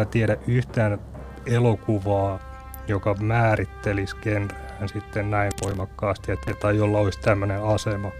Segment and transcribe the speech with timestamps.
[0.00, 0.98] Kyllä tiedä yhtään
[1.46, 2.38] elokuvaa,
[2.88, 8.10] joka määrittelisi genreään sitten näin voimakkaasti, että, tai jolla olisi tämmöinen asema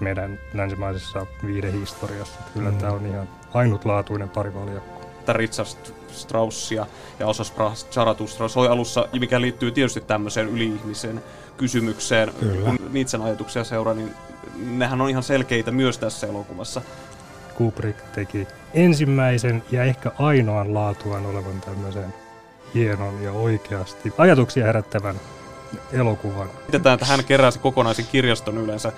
[0.00, 2.40] meidän länsimaisessa viidehistoriassa.
[2.54, 2.78] Kyllä mm.
[2.78, 5.00] tämä on ihan ainutlaatuinen parivaljakko.
[5.28, 5.68] Richard
[6.12, 6.86] Straussia
[7.18, 7.44] ja osa
[7.90, 11.22] Zarathustra soi alussa, mikä liittyy tietysti tämmöiseen yli-ihmisen
[11.56, 12.32] kysymykseen.
[12.40, 12.64] Kyllä.
[12.64, 14.14] Kun Nietzschen ajatuksia seuraa, niin
[14.56, 16.82] nehän on ihan selkeitä myös tässä elokuvassa.
[17.58, 22.14] Kubrick teki ensimmäisen ja ehkä ainoan laatuaan olevan tämmöisen
[22.74, 25.16] hienon ja oikeasti ajatuksia herättävän
[25.92, 26.50] elokuvan.
[26.66, 28.92] Mitetään, että hän keräsi kokonaisen kirjaston yleensä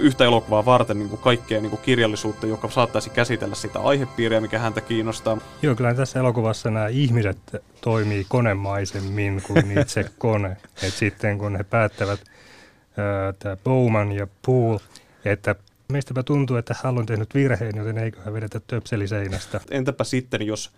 [0.00, 4.58] yhtä elokuvaa varten niin kuin kaikkea niin kuin kirjallisuutta, joka saattaisi käsitellä sitä aihepiiriä, mikä
[4.58, 5.38] häntä kiinnostaa.
[5.62, 7.38] Joo, kyllä tässä elokuvassa nämä ihmiset
[7.80, 10.56] toimii konemaisemmin kuin itse kone.
[10.82, 12.20] Et sitten kun he päättävät,
[13.38, 14.80] tämä Bowman ja Poole,
[15.24, 15.54] että
[15.92, 19.60] meistäpä tuntuu, että hän on tehnyt virheen, joten eiköhän vedetä töpseli seinästä.
[19.70, 20.70] Entäpä sitten, jos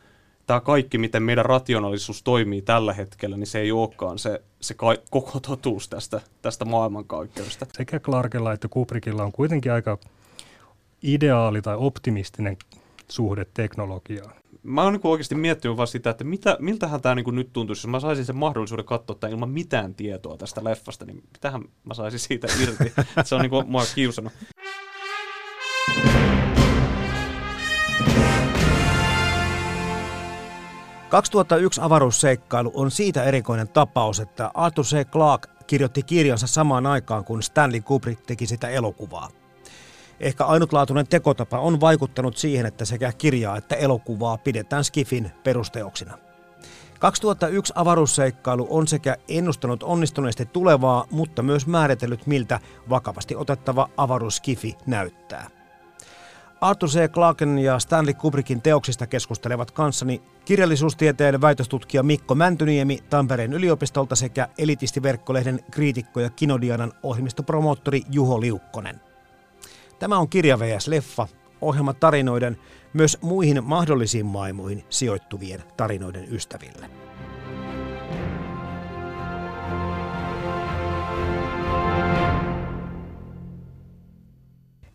[0.47, 4.97] tämä kaikki, miten meidän rationaalisuus toimii tällä hetkellä, niin se ei olekaan se, se ka-
[5.11, 7.67] koko totuus tästä, tästä maailmankaikkeudesta.
[7.73, 9.98] Sekä Clarkella että Kubrickilla on kuitenkin aika
[11.03, 12.57] ideaali tai optimistinen
[13.08, 14.35] suhde teknologiaan.
[14.63, 17.91] Mä oon niin oikeasti miettinyt vaan sitä, että mitä, miltähän tämä niin nyt tuntuisi, jos
[17.91, 22.20] mä saisin sen mahdollisuuden katsoa tämän ilman mitään tietoa tästä leffasta, niin mitähän mä saisin
[22.20, 22.92] siitä irti.
[23.24, 24.33] se on niin kuin mua kiusannut.
[31.14, 35.11] 2001 avaruusseikkailu on siitä erikoinen tapaus, että Arthur C.
[35.11, 39.29] Clarke kirjoitti kirjansa samaan aikaan, kun Stanley Kubrick teki sitä elokuvaa.
[40.20, 46.19] Ehkä ainutlaatuinen tekotapa on vaikuttanut siihen, että sekä kirjaa että elokuvaa pidetään Skifin perusteoksina.
[46.98, 52.61] 2001 avaruusseikkailu on sekä ennustanut onnistuneesti tulevaa, mutta myös määritellyt miltä
[52.91, 55.54] vakavasti otettava avaruuskifi näyttää.
[56.61, 57.09] Arthur C.
[57.13, 65.61] Clarken ja Stanley Kubrickin teoksista keskustelevat kanssani kirjallisuustieteen väitöstutkija Mikko Mäntyniemi Tampereen yliopistolta sekä elitistiverkkolehden
[65.70, 69.01] kriitikko ja kinodianan ohjelmistopromoottori Juho Liukkonen.
[69.98, 70.89] Tämä on Kirja vs.
[70.89, 71.29] Leffa,
[71.61, 72.57] ohjelma tarinoiden
[72.92, 77.04] myös muihin mahdollisiin maailmoihin sijoittuvien tarinoiden ystäville.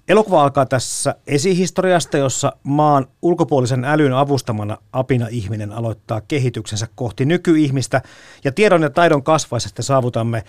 [0.10, 8.02] Elokuva alkaa tässä esihistoriasta, jossa maan ulkopuolisen älyn avustamana apina-ihminen aloittaa kehityksensä kohti nykyihmistä.
[8.44, 10.44] Ja tiedon ja taidon kasvaessa saavutamme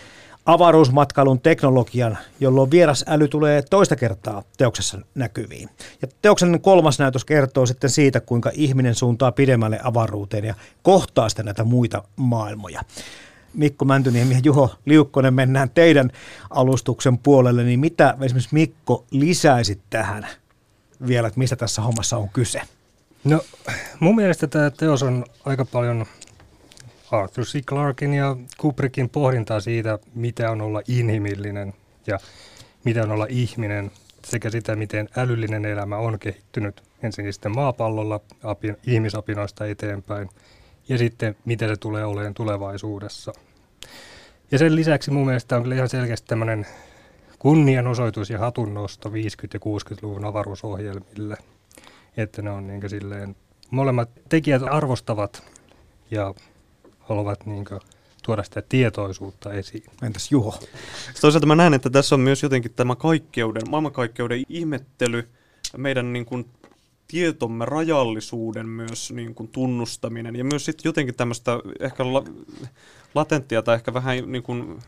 [0.46, 5.68] avaruusmatkailun teknologian, jolloin vieras äly tulee toista kertaa teoksessa näkyviin.
[6.02, 11.44] Ja teoksen kolmas näytös kertoo sitten siitä, kuinka ihminen suuntaa pidemmälle avaruuteen ja kohtaa sitten
[11.44, 12.80] näitä muita maailmoja.
[13.54, 16.10] Mikko Mäntyniemi ja Juho Liukkonen mennään teidän
[16.50, 20.26] alustuksen puolelle, niin mitä esimerkiksi Mikko lisäisit tähän
[21.06, 22.60] vielä, että mistä tässä hommassa on kyse?
[23.24, 23.40] No
[24.00, 26.06] mun mielestä tämä teos on aika paljon
[27.10, 27.64] Arthur C.
[27.64, 31.74] Clarkin ja Kubrickin pohdintaa siitä, mitä on olla inhimillinen
[32.06, 32.18] ja
[32.84, 33.90] mitä on olla ihminen
[34.24, 40.28] sekä sitä, miten älyllinen elämä on kehittynyt ensinnäkin sitten maapallolla apin, ihmisapinoista eteenpäin
[40.90, 43.32] ja sitten mitä se tulee olemaan tulevaisuudessa.
[44.50, 46.66] Ja sen lisäksi mun mielestä on kyllä ihan selkeästi tämmöinen
[47.38, 49.12] kunnianosoitus ja hatunnosto 50-
[49.54, 51.36] ja 60-luvun avaruusohjelmille,
[52.16, 53.36] että ne on niin silleen,
[53.70, 55.42] molemmat tekijät arvostavat
[56.10, 56.34] ja
[56.98, 57.64] haluavat niin
[58.22, 59.84] tuoda sitä tietoisuutta esiin.
[60.02, 60.58] Entäs Juho?
[61.20, 65.28] Toisaalta mä näen, että tässä on myös jotenkin tämä kaikkeuden, maailmankaikkeuden ihmettely,
[65.76, 66.46] meidän niin kuin
[67.10, 72.24] tietomme rajallisuuden myös niin kuin tunnustaminen ja myös sitten jotenkin tämmöistä ehkä la,
[73.14, 74.78] latenttia tai ehkä vähän niin kuin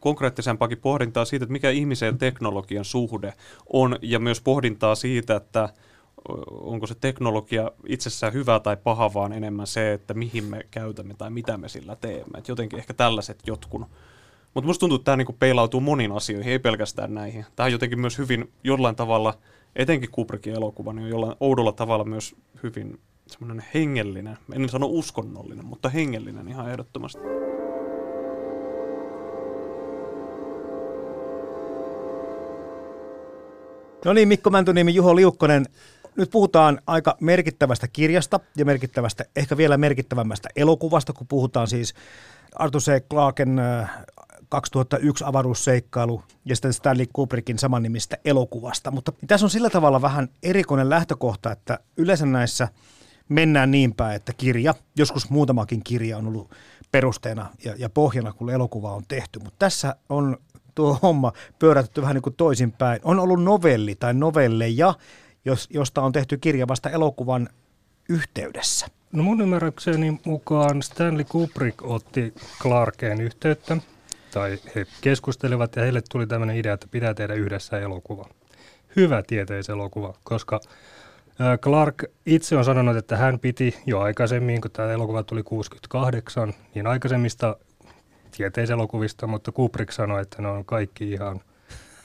[0.00, 3.32] konkreettisempaakin pohdintaa siitä, että mikä ihmisen ja teknologian suhde
[3.72, 5.68] on ja myös pohdintaa siitä, että
[6.50, 11.30] onko se teknologia itsessään hyvä tai paha, vaan enemmän se, että mihin me käytämme tai
[11.30, 12.38] mitä me sillä teemme.
[12.38, 13.86] Et jotenkin ehkä tällaiset jotkun.
[14.54, 17.46] Mutta musta tuntuu, että tämä niinku peilautuu moniin asioihin, ei pelkästään näihin.
[17.56, 19.38] Tämä on jotenkin myös hyvin jollain tavalla,
[19.76, 25.64] etenkin Kubrickin elokuva, niin on jollain oudolla tavalla myös hyvin semmoinen hengellinen, en sano uskonnollinen,
[25.64, 27.22] mutta hengellinen ihan ehdottomasti.
[34.04, 35.66] No niin, Mikko Mäntynimi, Juho Liukkonen.
[36.16, 41.94] Nyt puhutaan aika merkittävästä kirjasta ja merkittävästä, ehkä vielä merkittävämmästä elokuvasta, kun puhutaan siis
[42.54, 43.08] Arthur C.
[43.10, 43.60] Clarken
[44.52, 48.90] 2001 avaruusseikkailu ja sitten Stanley Kubrickin samannimistä elokuvasta.
[48.90, 52.68] Mutta tässä on sillä tavalla vähän erikoinen lähtökohta, että yleensä näissä
[53.28, 56.50] mennään niin päin, että kirja, joskus muutamakin kirja on ollut
[56.90, 59.38] perusteena ja, ja pohjana, kun elokuva on tehty.
[59.38, 60.36] Mutta tässä on
[60.74, 63.00] tuo homma pyörätetty vähän niin kuin toisinpäin.
[63.04, 64.94] On ollut novelli tai novelleja,
[65.44, 67.48] jos, josta on tehty kirja vasta elokuvan
[68.08, 68.86] yhteydessä.
[69.12, 73.76] No mun ymmärrykseni mukaan Stanley Kubrick otti Clarkeen yhteyttä,
[74.32, 78.28] tai he keskustelivat ja heille tuli tämmöinen idea, että pitää tehdä yhdessä elokuva.
[78.96, 80.60] Hyvä tieteiselokuva, koska
[81.60, 86.86] Clark itse on sanonut, että hän piti jo aikaisemmin, kun tämä elokuva tuli 68, niin
[86.86, 87.56] aikaisemmista
[88.36, 91.40] tieteiselokuvista, mutta Kubrick sanoi, että ne on kaikki ihan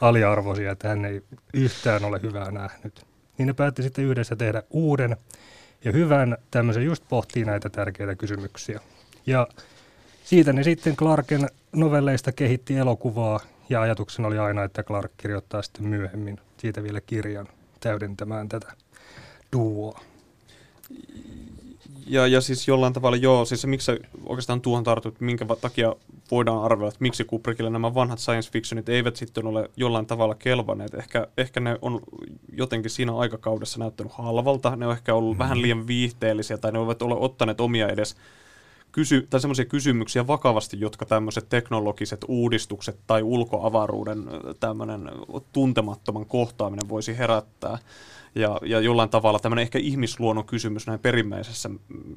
[0.01, 1.21] aliarvoisia, että hän ei
[1.53, 3.05] yhtään ole hyvää nähnyt.
[3.37, 5.17] Niin ne päätti sitten yhdessä tehdä uuden
[5.83, 8.79] ja hyvän tämmöisen just pohtii näitä tärkeitä kysymyksiä.
[9.25, 9.47] Ja
[10.23, 11.47] siitä ne sitten Clarken
[11.77, 13.39] novelleista kehitti elokuvaa
[13.69, 17.47] ja ajatuksena oli aina, että Clark kirjoittaa sitten myöhemmin siitä vielä kirjan
[17.79, 18.73] täydentämään tätä
[19.53, 19.99] duoa.
[22.07, 25.95] Ja, ja siis jollain tavalla joo, siis se, miksi sä oikeastaan tuohon tartut, minkä takia
[26.31, 30.93] voidaan arvella, että miksi Kubrickille nämä vanhat science fictionit eivät sitten ole jollain tavalla kelvanneet.
[30.93, 31.99] Ehkä, ehkä ne on
[32.53, 35.43] jotenkin siinä aikakaudessa näyttänyt halvalta, ne on ehkä ollut mm-hmm.
[35.43, 38.15] vähän liian viihteellisiä tai ne ovat ole ottaneet omia edes
[38.97, 44.23] kysy- tai semmoisia kysymyksiä vakavasti, jotka tämmöiset teknologiset uudistukset tai ulkoavaruuden
[44.59, 45.11] tämmöinen
[45.53, 47.77] tuntemattoman kohtaaminen voisi herättää
[48.35, 51.69] ja, ja jollain tavalla tämmöinen ehkä ihmisluonnon kysymys näin perimmäisessä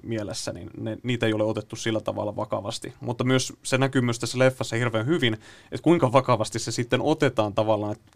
[0.02, 2.92] mielessä, niin ne, niitä ei ole otettu sillä tavalla vakavasti.
[3.00, 5.34] Mutta myös se näkyy myös tässä leffassa hirveän hyvin,
[5.72, 8.12] että kuinka vakavasti se sitten otetaan tavallaan, että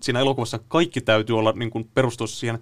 [0.00, 2.58] siinä elokuvassa kaikki täytyy olla niin kuin perustua siihen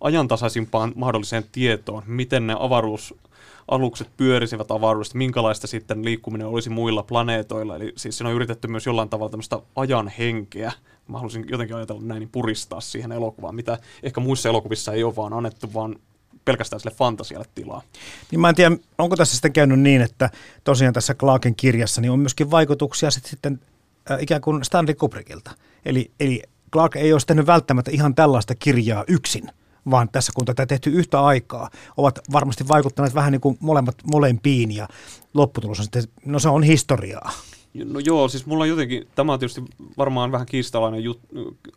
[0.00, 2.54] ajantasaisimpaan mahdolliseen tietoon, miten ne
[3.68, 7.76] avaruusalukset pyörisivät avaruudesta, minkälaista sitten liikkuminen olisi muilla planeetoilla.
[7.76, 10.72] Eli siis siinä on yritetty myös jollain tavalla tämmöistä ajan henkeä
[11.08, 15.16] mä halusin jotenkin ajatella näin, niin puristaa siihen elokuvaan, mitä ehkä muissa elokuvissa ei ole
[15.16, 15.96] vaan annettu, vaan
[16.44, 17.82] pelkästään sille fantasialle tilaa.
[18.30, 20.30] Niin mä en tiedä, onko tässä sitten käynyt niin, että
[20.64, 23.60] tosiaan tässä Clarken kirjassa niin on myöskin vaikutuksia sitten, sitten
[24.10, 25.50] äh, ikään kuin Stanley Kubrickilta.
[25.84, 26.42] Eli, eli
[26.72, 29.50] Clark ei ole tehnyt välttämättä ihan tällaista kirjaa yksin,
[29.90, 34.70] vaan tässä kun tätä tehty yhtä aikaa, ovat varmasti vaikuttaneet vähän niin kuin molemmat molempiin
[34.70, 34.88] ja
[35.34, 37.32] lopputulos on sitten, no se on historiaa.
[37.84, 39.62] No joo, siis mulla on jotenkin, tämä on tietysti
[39.98, 41.20] varmaan vähän kiistalainen jut,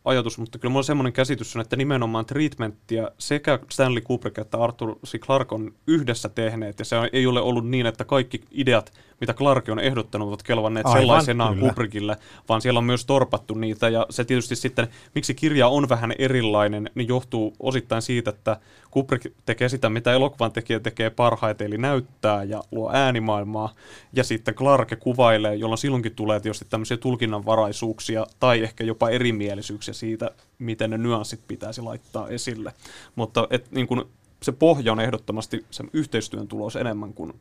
[0.05, 4.95] ajatus, mutta kyllä mulla on semmoinen käsitys, että nimenomaan treatmenttia sekä Stanley Kubrick että Arthur
[5.05, 5.19] C.
[5.19, 9.69] Clarke on yhdessä tehneet, ja se ei ole ollut niin, että kaikki ideat mitä Clark
[9.69, 11.69] on ehdottanut, ovat kelvanneet Aivan, sellaisenaan kyllä.
[11.69, 12.17] Kubrickille,
[12.49, 13.89] vaan siellä on myös torpattu niitä.
[13.89, 18.57] Ja se tietysti sitten, miksi kirja on vähän erilainen, niin johtuu osittain siitä, että
[18.91, 23.73] Kubrick tekee sitä, mitä elokuvan tekijä tekee parhaiten, eli näyttää ja luo äänimaailmaa.
[24.13, 30.31] Ja sitten Clark kuvailee, jolloin silloinkin tulee tietysti tämmöisiä tulkinnanvaraisuuksia tai ehkä jopa erimielisyyksiä siitä,
[30.59, 32.73] miten ne nyanssit pitäisi laittaa esille.
[33.15, 34.09] Mutta et, niin kun,
[34.43, 37.33] se pohja on ehdottomasti sen yhteistyön tulos enemmän kuin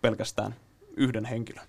[0.00, 0.54] pelkästään
[0.96, 1.66] yhden henkilön.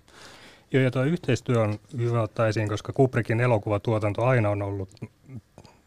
[0.72, 4.88] Joo, ja tuo yhteistyö on hyvä ottaa esiin, koska Kubrickin elokuvatuotanto aina on ollut,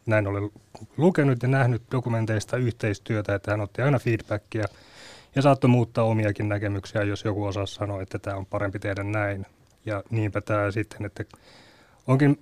[0.06, 0.50] näin olen
[0.96, 4.64] lukenut ja nähnyt dokumenteista yhteistyötä, että hän otti aina feedbackia
[5.34, 9.46] ja saattoi muuttaa omiakin näkemyksiä, jos joku osaa sanoa, että tämä on parempi tehdä näin.
[9.86, 11.24] Ja niinpä tämä sitten, että
[12.06, 12.38] onkin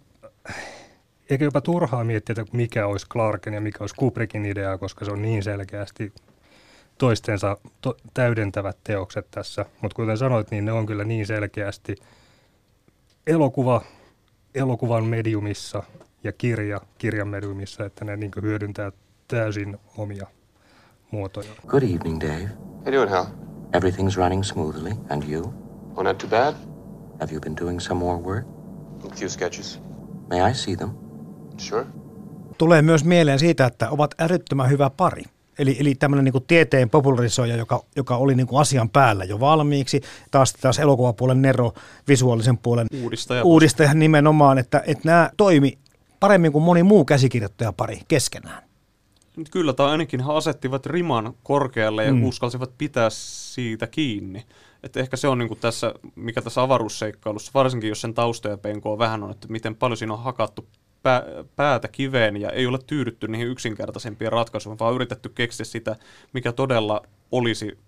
[1.31, 5.11] eikä jopa turhaa miettiä, että mikä olisi Clarken ja mikä olisi Kubrickin idea, koska se
[5.11, 6.13] on niin selkeästi
[6.99, 9.65] toistensa to- täydentävät teokset tässä.
[9.83, 11.97] Mutta kuten sanoit, niin ne on kyllä niin selkeästi
[13.27, 13.83] elokuva
[14.55, 15.83] elokuvan mediumissa
[16.25, 18.93] ja kirja kirjan mediumissa, että ne niin hyödyntää
[19.29, 20.27] täysin omia
[21.11, 21.51] muotoja.
[21.67, 22.49] Good evening, Dave.
[22.85, 23.25] How you doing, Hal?
[23.73, 24.91] Everything's running smoothly.
[25.11, 25.55] And you?
[25.97, 26.55] Oh, not too bad.
[27.21, 28.47] Have you been doing some more work?
[29.13, 29.81] A few sketches.
[30.31, 30.91] May I see them?
[31.57, 31.87] Sure.
[32.59, 35.23] Tulee myös mieleen siitä, että ovat älyttömän hyvä pari.
[35.59, 40.01] Eli, eli tämmöinen niin tieteen popularisoija, joka, joka oli niin kuin asian päällä jo valmiiksi.
[40.31, 41.73] Taas, taas elokuvapuolen Nero,
[42.09, 45.79] visuaalisen puolen uudistaja, uudistaja nimenomaan, että, että nämä toimi
[46.25, 48.63] paremmin kuin moni muu käsikirjoittajapari keskenään.
[49.51, 52.25] Kyllä, tai ainakin he asettivat riman korkealle ja mm.
[52.25, 54.45] uskalsivat pitää siitä kiinni.
[54.83, 58.99] Että ehkä se on niin kuin tässä, mikä tässä avaruusseikkailussa, varsinkin jos sen taustoja penkoa
[58.99, 60.67] vähän on, että miten paljon siinä on hakattu
[61.03, 61.23] pää,
[61.57, 65.97] päätä kiveen ja ei ole tyydytty niihin yksinkertaisempien ratkaisuihin, vaan yritetty keksiä sitä,
[66.33, 67.03] mikä todella
[67.33, 67.79] olisi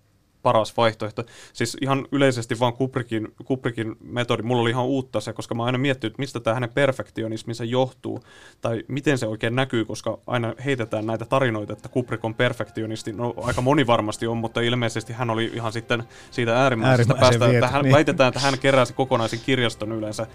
[0.42, 1.24] paras vaihtoehto.
[1.52, 5.78] Siis ihan yleisesti vaan Kubrickin, Kubrickin metodi, mulla oli ihan uutta se, koska mä aina
[5.78, 8.20] miettinyt, että mistä tämä hänen perfektionisminsa johtuu,
[8.60, 13.12] tai miten se oikein näkyy, koska aina heitetään näitä tarinoita, että Kubrick on perfektionisti.
[13.12, 17.68] No aika moni varmasti on, mutta ilmeisesti hän oli ihan sitten siitä äärimmäisestä päästä, että
[17.68, 17.94] hän, niin.
[17.94, 20.26] väitetään, että hän keräsi kokonaisen kirjaston yleensä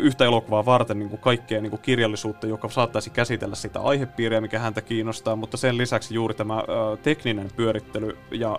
[0.00, 4.58] yhtä elokuvaa varten niin kuin kaikkea niin kuin kirjallisuutta, joka saattaisi käsitellä sitä aihepiiriä, mikä
[4.58, 8.58] häntä kiinnostaa, mutta sen lisäksi juuri tämä ö, tekninen pyörittely ja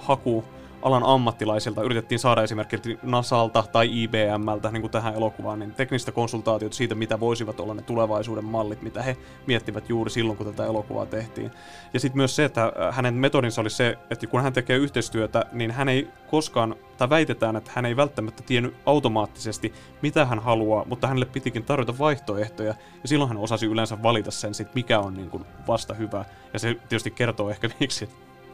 [0.00, 0.44] haku
[0.82, 6.76] alan ammattilaisilta yritettiin saada esimerkiksi NASAlta tai IBMltä niin kuin tähän elokuvaan niin teknistä konsultaatiota
[6.76, 9.16] siitä, mitä voisivat olla ne tulevaisuuden mallit, mitä he
[9.46, 11.50] miettivät juuri silloin, kun tätä elokuvaa tehtiin.
[11.94, 15.44] Ja sitten myös se, että äh, hänen metodinsa oli se, että kun hän tekee yhteistyötä,
[15.52, 20.84] niin hän ei koskaan, tai väitetään, että hän ei välttämättä tiennyt automaattisesti, mitä hän haluaa,
[20.84, 25.14] mutta hänelle pitikin tarjota vaihtoehtoja, ja silloin hän osasi yleensä valita sen, sit, mikä on
[25.14, 26.24] niin kuin vasta hyvä.
[26.52, 28.08] Ja se tietysti kertoo ehkä miksi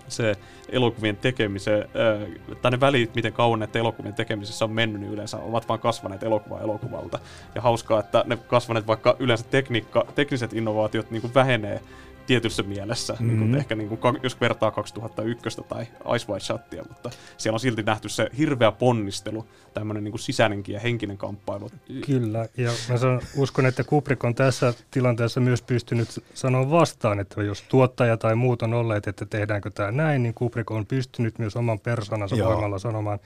[0.08, 0.36] se
[0.68, 2.26] elokuvien tekemiseen, ää,
[2.62, 6.22] tai ne välit, miten kauan näiden elokuvien tekemisessä on mennyt, niin yleensä ovat vaan kasvaneet
[6.22, 7.18] elokuva elokuvalta.
[7.54, 11.80] Ja hauskaa, että ne kasvaneet, vaikka yleensä tekniikka, tekniset innovaatiot niin kuin vähenee
[12.26, 13.28] tietyssä mielessä, mm-hmm.
[13.28, 15.82] niin kuin ehkä niin kuin, jos vertaa 2001 tai
[16.16, 20.72] Ice White Shottia, mutta siellä on silti nähty se hirveä ponnistelu, tämmöinen niin kuin sisäinenkin
[20.72, 21.70] ja henkinen kamppailu.
[22.06, 27.42] Kyllä, ja mä sanon, uskon, että Kubrick on tässä tilanteessa myös pystynyt sanoa vastaan, että
[27.42, 31.56] jos tuottaja tai muut on olleet, että tehdäänkö tämä näin, niin Kubrick on pystynyt myös
[31.56, 32.52] oman persoonansa Joo.
[32.52, 33.18] voimalla sanomaan,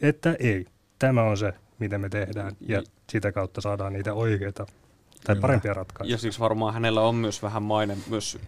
[0.00, 0.66] että ei,
[0.98, 4.66] tämä on se, mitä me tehdään, ja sitä kautta saadaan niitä oikeita
[5.24, 6.14] tai parempia ratkaisuja.
[6.14, 8.38] Ja siis varmaan hänellä on myös vähän maine, myös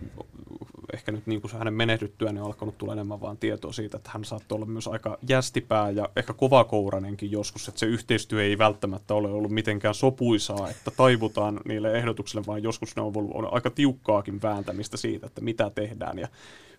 [0.93, 3.97] ehkä nyt niin kuin se hänen menehdyttyään niin on alkanut tulla enemmän vaan tietoa siitä,
[3.97, 8.59] että hän saattoi olla myös aika jästipää ja ehkä kovakourainenkin joskus, että se yhteistyö ei
[8.59, 13.55] välttämättä ole ollut mitenkään sopuisaa, että taivutaan niille ehdotuksille, vaan joskus ne on ollut on
[13.55, 16.29] aika tiukkaakin vääntämistä siitä, että mitä tehdään ja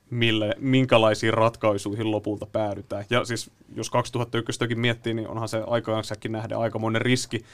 [0.09, 3.05] mille, minkälaisiin ratkaisuihin lopulta päädytään.
[3.09, 7.45] Ja siis jos 2001 miettii, niin onhan se aikaansakin nähdä aikamoinen riski,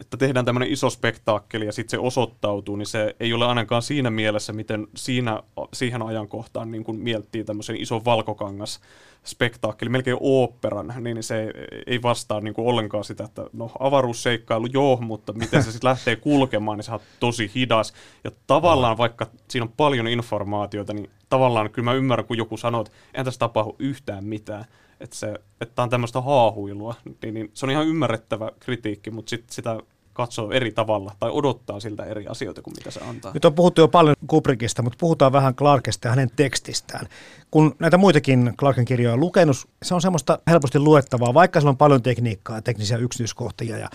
[0.00, 4.10] että tehdään tämmöinen iso spektaakkeli ja sitten se osoittautuu, niin se ei ole ainakaan siinä
[4.10, 5.42] mielessä, miten siinä,
[5.72, 8.80] siihen ajankohtaan niin kun miettii tämmöisen ison valkokangas
[9.24, 11.52] spektaakkeli, melkein oopperan, niin se
[11.86, 16.16] ei vastaa niin kuin ollenkaan sitä, että no avaruusseikkailu joo, mutta miten se sitten lähtee
[16.30, 17.92] kulkemaan, niin se on tosi hidas.
[18.24, 22.80] Ja tavallaan vaikka siinä on paljon informaatiota, niin tavallaan kyllä mä ymmärrän, kun joku sanoo,
[22.80, 24.64] että eihän tässä tapahdu yhtään mitään.
[25.00, 29.54] Että, se, että on tämmöistä haahuilua, niin, niin se on ihan ymmärrettävä kritiikki, mutta sitten
[29.54, 29.78] sitä
[30.12, 33.32] katsoo eri tavalla tai odottaa siltä eri asioita kuin mitä se antaa.
[33.34, 37.06] Nyt on puhuttu jo paljon Kubrickista, mutta puhutaan vähän Clarkesta ja hänen tekstistään.
[37.50, 41.76] Kun näitä muitakin Clarken kirjoja on lukenut, se on semmoista helposti luettavaa, vaikka siellä on
[41.76, 43.88] paljon tekniikkaa ja teknisiä yksityiskohtia ja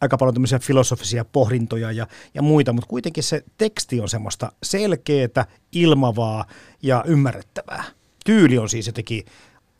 [0.00, 5.46] aika paljon tämmöisiä filosofisia pohdintoja ja, ja muita, mutta kuitenkin se teksti on semmoista selkeää,
[5.72, 6.44] ilmavaa
[6.82, 7.84] ja ymmärrettävää.
[8.24, 9.24] Tyyli on siis jotenkin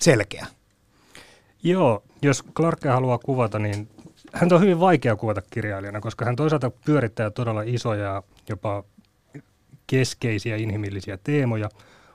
[0.00, 0.47] selkeä.
[1.62, 3.88] Joo, jos Clarkea haluaa kuvata, niin
[4.32, 8.84] hän on hyvin vaikea kuvata kirjailijana, koska hän toisaalta pyörittää todella isoja, jopa
[9.86, 11.68] keskeisiä inhimillisiä teemoja,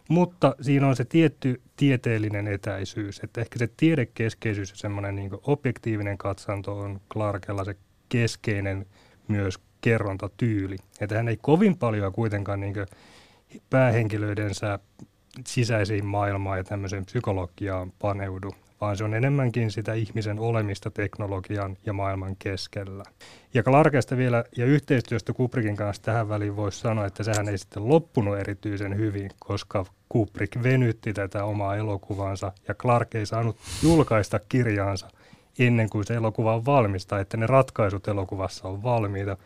[0.10, 6.18] mutta siinä on se tietty tieteellinen etäisyys, että ehkä se tiedekeskeisyys ja semmoinen niin objektiivinen
[6.18, 7.76] katsanto on Clarkella se
[8.10, 8.86] keskeinen
[9.28, 10.76] myös kerrontatyyli.
[11.02, 12.76] Että hän ei kovin paljon kuitenkaan niin
[13.70, 14.80] päähenkilöidensä
[15.48, 21.94] sisäisiin maailmaan ja tämmöiseen psykologiaan paneudu, vaan se on enemmänkin sitä ihmisen olemista teknologian ja
[21.94, 23.04] maailman keskellä.
[23.54, 27.90] Ja Clarkesta vielä ja yhteistyöstä Kubrickin kanssa tähän väliin voisi sanoa, että sehän ei sitten
[27.90, 35.08] loppunut erityisen hyvin, koska Kubrick venytti tätä omaa elokuvansa ja Clark ei saanut julkaista kirjaansa
[35.60, 39.38] ennen kuin se elokuva on valmista, että ne ratkaisut elokuvassa on valmiita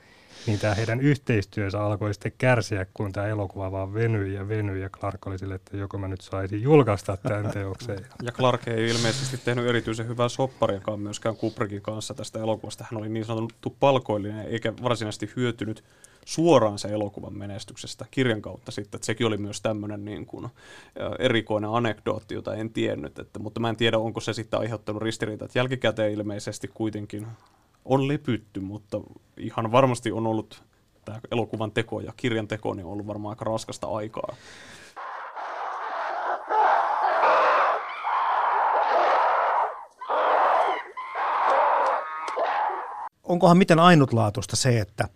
[0.45, 4.89] niin tämä heidän yhteistyönsä alkoi sitten kärsiä, kun tämä elokuva vaan venyi ja venyi, ja
[4.89, 8.05] Clark oli sille, että joko mä nyt saisin julkaista tämän teoksen.
[8.23, 12.85] Ja Clark ei ilmeisesti tehnyt erityisen hyvää soppariakaan myöskään Kubrickin kanssa tästä elokuvasta.
[12.91, 15.83] Hän oli niin sanottu palkoillinen, eikä varsinaisesti hyötynyt
[16.25, 18.97] suoraan se elokuvan menestyksestä kirjan kautta sitten.
[18.97, 20.47] Että sekin oli myös tämmöinen niin kuin,
[21.19, 23.19] erikoinen anekdootti, jota en tiennyt.
[23.19, 25.47] Että, mutta mä en tiedä, onko se sitten aiheuttanut ristiriitaa.
[25.55, 27.27] Jälkikäteen ilmeisesti kuitenkin
[27.87, 29.01] on lepytty, mutta
[29.37, 30.63] ihan varmasti on ollut
[31.05, 34.35] tämä elokuvan teko ja kirjan teko niin on ollut varmaan aika raskasta aikaa.
[43.23, 45.09] Onkohan miten ainutlaatuista se, että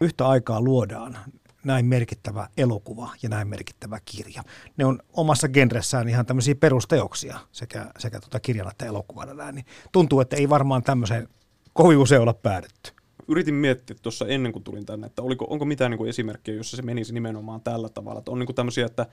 [0.00, 1.18] yhtä aikaa luodaan
[1.64, 4.42] näin merkittävä elokuva ja näin merkittävä kirja.
[4.76, 9.52] Ne on omassa genressään ihan tämmöisiä perusteoksia sekä, sekä tuota kirjana että elokuvana.
[9.52, 11.28] Niin tuntuu, että ei varmaan tämmöiseen
[11.74, 12.92] kovin usein olla päädytty.
[13.28, 16.76] Yritin miettiä tuossa ennen kuin tulin tänne, että oliko, onko mitään niin kuin esimerkkejä, jossa
[16.76, 18.18] se menisi nimenomaan tällä tavalla.
[18.18, 19.06] Että on niin kuin tämmöisiä, että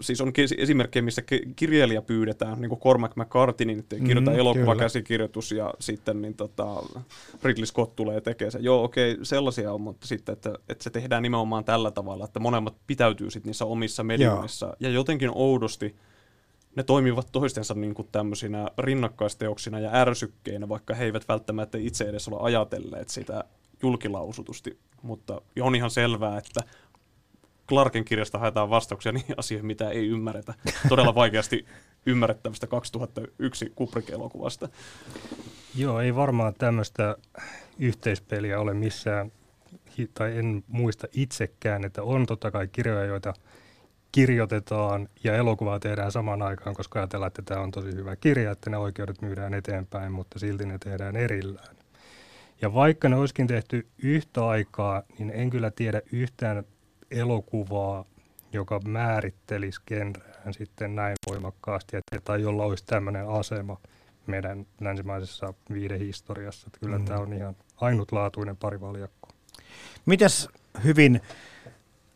[0.00, 4.64] siis on esimerkkejä, missä ki- kirjailija pyydetään, niin kuin Cormac McCarthy, niin Mm, mm, elokuva,
[4.64, 4.82] kyllä.
[4.82, 6.82] käsikirjoitus ja sitten niin tota,
[7.42, 8.64] Ridley Scott tulee ja tekee sen.
[8.64, 12.74] Joo, okei, sellaisia on, mutta sitten, että, että se tehdään nimenomaan tällä tavalla, että molemmat
[12.86, 14.76] pitäytyy sitten niissä omissa medioissa.
[14.80, 15.96] Ja jotenkin oudosti
[16.76, 22.28] ne toimivat toistensa niin kuin tämmöisinä rinnakkaisteoksina ja ärsykkeinä, vaikka he eivät välttämättä itse edes
[22.28, 23.44] ole ajatelleet sitä
[23.82, 24.78] julkilausutusti.
[25.02, 26.60] Mutta on ihan selvää, että
[27.68, 30.54] Clarken kirjasta haetaan vastauksia niihin asioihin, mitä ei ymmärretä.
[30.88, 31.66] Todella vaikeasti
[32.06, 34.68] ymmärrettävästä 2001 Kubrick-elokuvasta.
[35.74, 37.16] Joo, ei varmaan tämmöistä
[37.78, 39.32] yhteispeliä ole missään,
[40.14, 43.34] tai en muista itsekään, että on totta kai kirjoja, joita
[44.12, 48.70] kirjoitetaan ja elokuvaa tehdään samaan aikaan, koska ajatellaan, että tämä on tosi hyvä kirja, että
[48.70, 51.76] ne oikeudet myydään eteenpäin, mutta silti ne tehdään erillään.
[52.62, 56.64] Ja vaikka ne olisikin tehty yhtä aikaa, niin en kyllä tiedä yhtään
[57.10, 58.04] elokuvaa,
[58.52, 63.76] joka määrittelisi genreään sitten näin voimakkaasti, että, tai jolla olisi tämmöinen asema
[64.26, 66.66] meidän länsimaisessa viidehistoriassa.
[66.66, 67.04] Että kyllä mm.
[67.04, 69.28] tämä on ihan ainutlaatuinen parivaljakko.
[70.06, 70.48] Mites
[70.84, 71.20] hyvin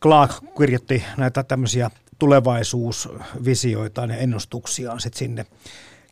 [0.04, 5.46] Clark kirjoitti näitä tämmöisiä tulevaisuusvisioitaan ja ennustuksiaan sit sinne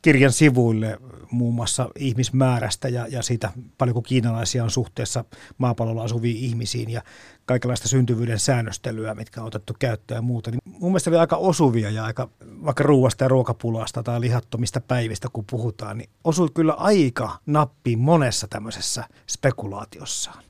[0.03, 0.99] kirjan sivuille
[1.31, 5.25] muun muassa ihmismäärästä ja, ja siitä paljonko kiinalaisia on suhteessa
[5.59, 7.03] maapallolla asuviin ihmisiin ja
[7.45, 10.51] kaikenlaista syntyvyyden säännöstelyä, mitkä on otettu käyttöön ja muuta.
[10.51, 12.29] Niin mun mielestä oli aika osuvia ja aika
[12.65, 18.49] vaikka ruuasta ja ruokapulasta tai lihattomista päivistä, kun puhutaan, niin osui kyllä aika nappiin monessa
[18.49, 20.45] tämmöisessä spekulaatiossaan.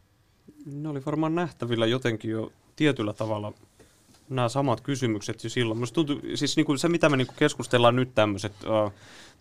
[0.66, 3.52] Ne oli varmaan nähtävillä jotenkin jo tietyllä tavalla
[4.28, 5.80] nämä samat kysymykset jo silloin.
[5.80, 8.92] Musta tuntuu, siis niin kuin se, mitä me niin kuin keskustellaan nyt tämmöiset äh,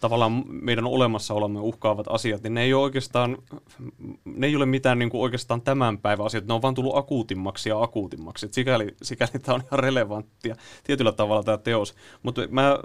[0.02, 3.38] tavallaan meidän olemassaolomme uhkaavat asiat, niin ne ei ole oikeastaan,
[4.26, 7.70] ne ei ole mitään niin kuin oikeastaan tämän päivän asioita, ne on vaan tullut akuutimmaksi
[7.70, 8.46] ja akuutimmaksi.
[8.46, 11.96] Et sikäli, sikäli tämä on ihan relevanttia tietyllä tavalla tämä teos.
[12.24, 12.80] Mutta mä,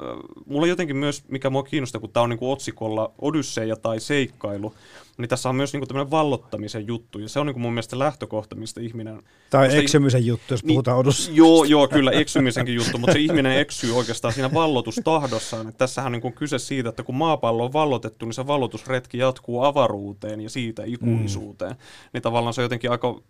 [0.47, 4.75] mulla jotenkin myös, mikä mua kiinnostaa, kun tämä on niin kuin otsikolla Odysseja tai seikkailu,
[5.19, 7.73] niin tässä on myös niin kuin tämmöinen vallottamisen juttu, ja se on niin kuin mun
[7.73, 9.23] mielestä lähtökohta, mistä ihminen...
[9.51, 11.31] Tai eksymisen juttu, jos Niin, puhutaan odussa.
[11.35, 15.69] Joo, joo, kyllä eksymisenkin juttu, mutta se ihminen eksyy oikeastaan siinä vallotustahdossaan.
[15.69, 19.19] Että tässähän on niin kuin kyse siitä, että kun maapallo on vallotettu, niin se vallotusretki
[19.19, 21.73] jatkuu avaruuteen ja siitä ikuisuuteen.
[21.73, 21.79] Mm.
[22.12, 23.21] Niin tavallaan se on jotenkin aika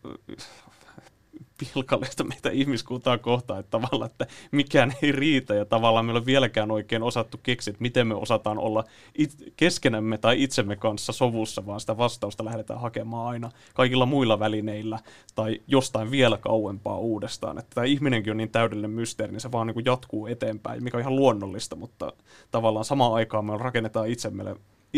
[1.74, 6.26] pilkallista meitä ihmiskuntaa kohtaan, että tavallaan, että mikään ei riitä ja tavallaan me ei ole
[6.26, 11.66] vieläkään oikein osattu keksiä, että miten me osataan olla it- keskenämme tai itsemme kanssa sovussa,
[11.66, 14.98] vaan sitä vastausta lähdetään hakemaan aina kaikilla muilla välineillä
[15.34, 17.58] tai jostain vielä kauempaa uudestaan.
[17.58, 20.96] Että tämä ihminenkin on niin täydellinen mysteeri, niin se vaan niin kuin jatkuu eteenpäin, mikä
[20.96, 22.12] on ihan luonnollista, mutta
[22.50, 24.44] tavallaan samaan aikaan me rakennetaan itsemme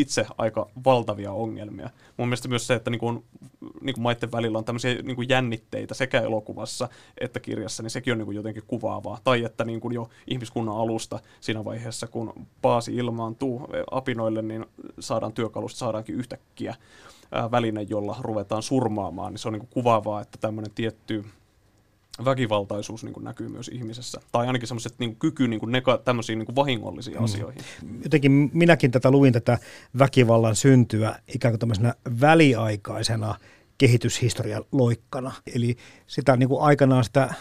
[0.00, 1.90] itse aika valtavia ongelmia.
[2.16, 3.24] Mun mielestä myös se, että niin kuin,
[3.80, 6.88] niin kuin maiden välillä on tämmöisiä niin kuin jännitteitä sekä elokuvassa
[7.20, 9.18] että kirjassa, niin sekin on niin kuin jotenkin kuvaavaa.
[9.24, 12.32] Tai että niin kuin jo ihmiskunnan alusta siinä vaiheessa, kun
[12.62, 14.66] paasi ilmaantuu apinoille, niin
[15.00, 16.74] saadaan työkalusta, saadaankin yhtäkkiä
[17.50, 21.24] väline, jolla ruvetaan surmaamaan, niin se on niin kuin kuvaavaa, että tämmöinen tietty
[22.24, 24.20] väkivaltaisuus niin kuin näkyy myös ihmisessä.
[24.32, 27.24] Tai ainakin semmoiset niin kuin kyky niin kuin neka, tämmöisiin niin kuin vahingollisiin mm.
[27.24, 27.62] asioihin.
[28.02, 29.58] Jotenkin minäkin tätä luin tätä
[29.98, 33.34] väkivallan syntyä ikään kuin tämmöisenä väliaikaisena
[33.78, 35.32] kehityshistorian loikkana.
[35.54, 35.76] Eli
[36.06, 37.34] sitä niin kuin aikanaan sitä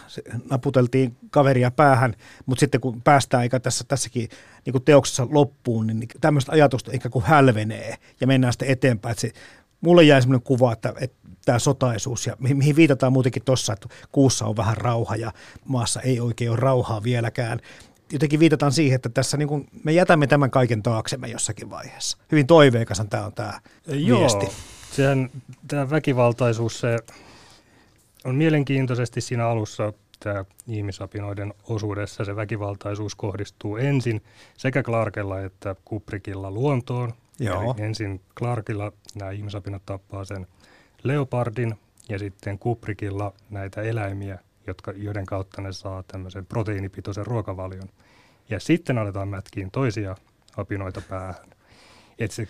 [0.49, 2.13] naputeltiin kaveria päähän,
[2.45, 4.29] mutta sitten kun päästään eikä tässä, tässäkin
[4.65, 9.11] niin kuin teoksessa loppuun, niin tämmöistä ajatusta ikään kuin hälvenee ja mennään sitten eteenpäin.
[9.11, 9.31] Että se,
[9.81, 14.45] mulle jäi semmoinen kuva, että, että tämä sotaisuus, ja mihin, viitataan muutenkin tuossa, että kuussa
[14.45, 15.31] on vähän rauha ja
[15.65, 17.59] maassa ei oikein ole rauhaa vieläkään.
[18.11, 22.17] Jotenkin viitataan siihen, että tässä niin kuin me jätämme tämän kaiken taaksemme jossakin vaiheessa.
[22.31, 24.47] Hyvin toiveikasan tämä on tämä Joo, viesti.
[24.91, 25.29] sehän,
[25.67, 26.97] tämä väkivaltaisuus, se
[28.25, 34.21] on mielenkiintoisesti siinä alussa tämä ihmisapinoiden osuudessa se väkivaltaisuus kohdistuu ensin
[34.57, 37.13] sekä Clarkella että Kubrickilla luontoon.
[37.39, 37.61] Joo.
[37.61, 40.47] Eli ensin Clarkilla nämä ihmisapinat tappaa sen
[41.07, 41.75] leopardin
[42.09, 47.89] ja sitten Kubrickilla näitä eläimiä, jotka, joiden kautta ne saa tämmöisen proteiinipitoisen ruokavalion.
[48.49, 50.15] Ja sitten aletaan mätkiin toisia
[50.57, 51.45] apinoita päähän.
[52.19, 52.47] Et se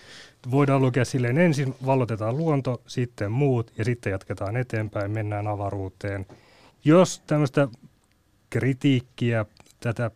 [0.51, 6.25] voidaan lukea silleen, ensin vallotetaan luonto, sitten muut ja sitten jatketaan eteenpäin, mennään avaruuteen.
[6.85, 7.67] Jos tämmöistä
[8.49, 9.45] kritiikkiä
[9.79, 10.11] tätä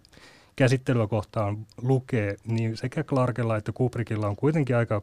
[0.56, 5.01] käsittelyä kohtaan lukee, niin sekä Clarkella että Kubrickilla on kuitenkin aika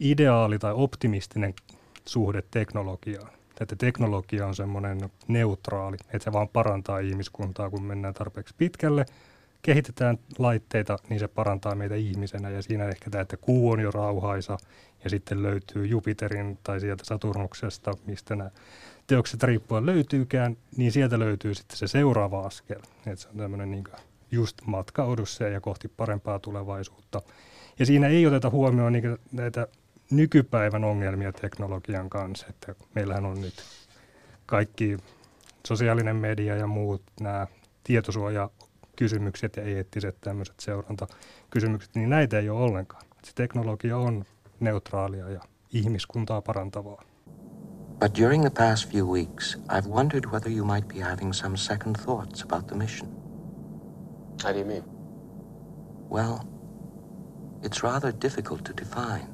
[0.00, 1.54] ideaali tai optimistinen
[2.08, 3.32] suhde teknologiaan.
[3.60, 9.06] että teknologia on semmoinen neutraali, että se vaan parantaa ihmiskuntaa, kun mennään tarpeeksi pitkälle.
[9.62, 13.90] Kehitetään laitteita, niin se parantaa meitä ihmisenä ja siinä ehkä tämä, että kuu on jo
[13.90, 14.58] rauhaisa
[15.04, 18.50] ja sitten löytyy Jupiterin tai sieltä Saturnuksesta, mistä nämä
[19.06, 22.80] teokset riippuen löytyykään, niin sieltä löytyy sitten se seuraava askel.
[23.06, 23.84] Että se on tämmöinen niin
[24.30, 25.06] just matka
[25.52, 27.22] ja kohti parempaa tulevaisuutta.
[27.78, 29.68] Ja siinä ei oteta huomioon niin näitä
[30.10, 33.54] nykypäivän ongelmia teknologian kanssa, että meillähän on nyt
[34.46, 34.98] kaikki
[35.66, 37.46] sosiaalinen media ja muut nämä
[37.84, 43.02] tietosuojakysymykset ja eettiset tämmöiset seurantakysymykset, niin näitä ei ole ollenkaan.
[43.24, 44.24] Se teknologia on
[44.60, 45.40] neutraalia ja
[45.72, 47.02] ihmiskuntaa parantavaa.
[48.00, 51.96] But during the past few weeks, I've wondered whether you might be having some second
[51.96, 53.08] thoughts about the mission.
[54.42, 54.84] How do you mean?
[56.10, 56.38] Well,
[57.62, 59.33] it's rather difficult to define.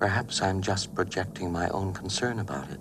[0.00, 2.80] Perhaps I'm just projecting my own concern about it.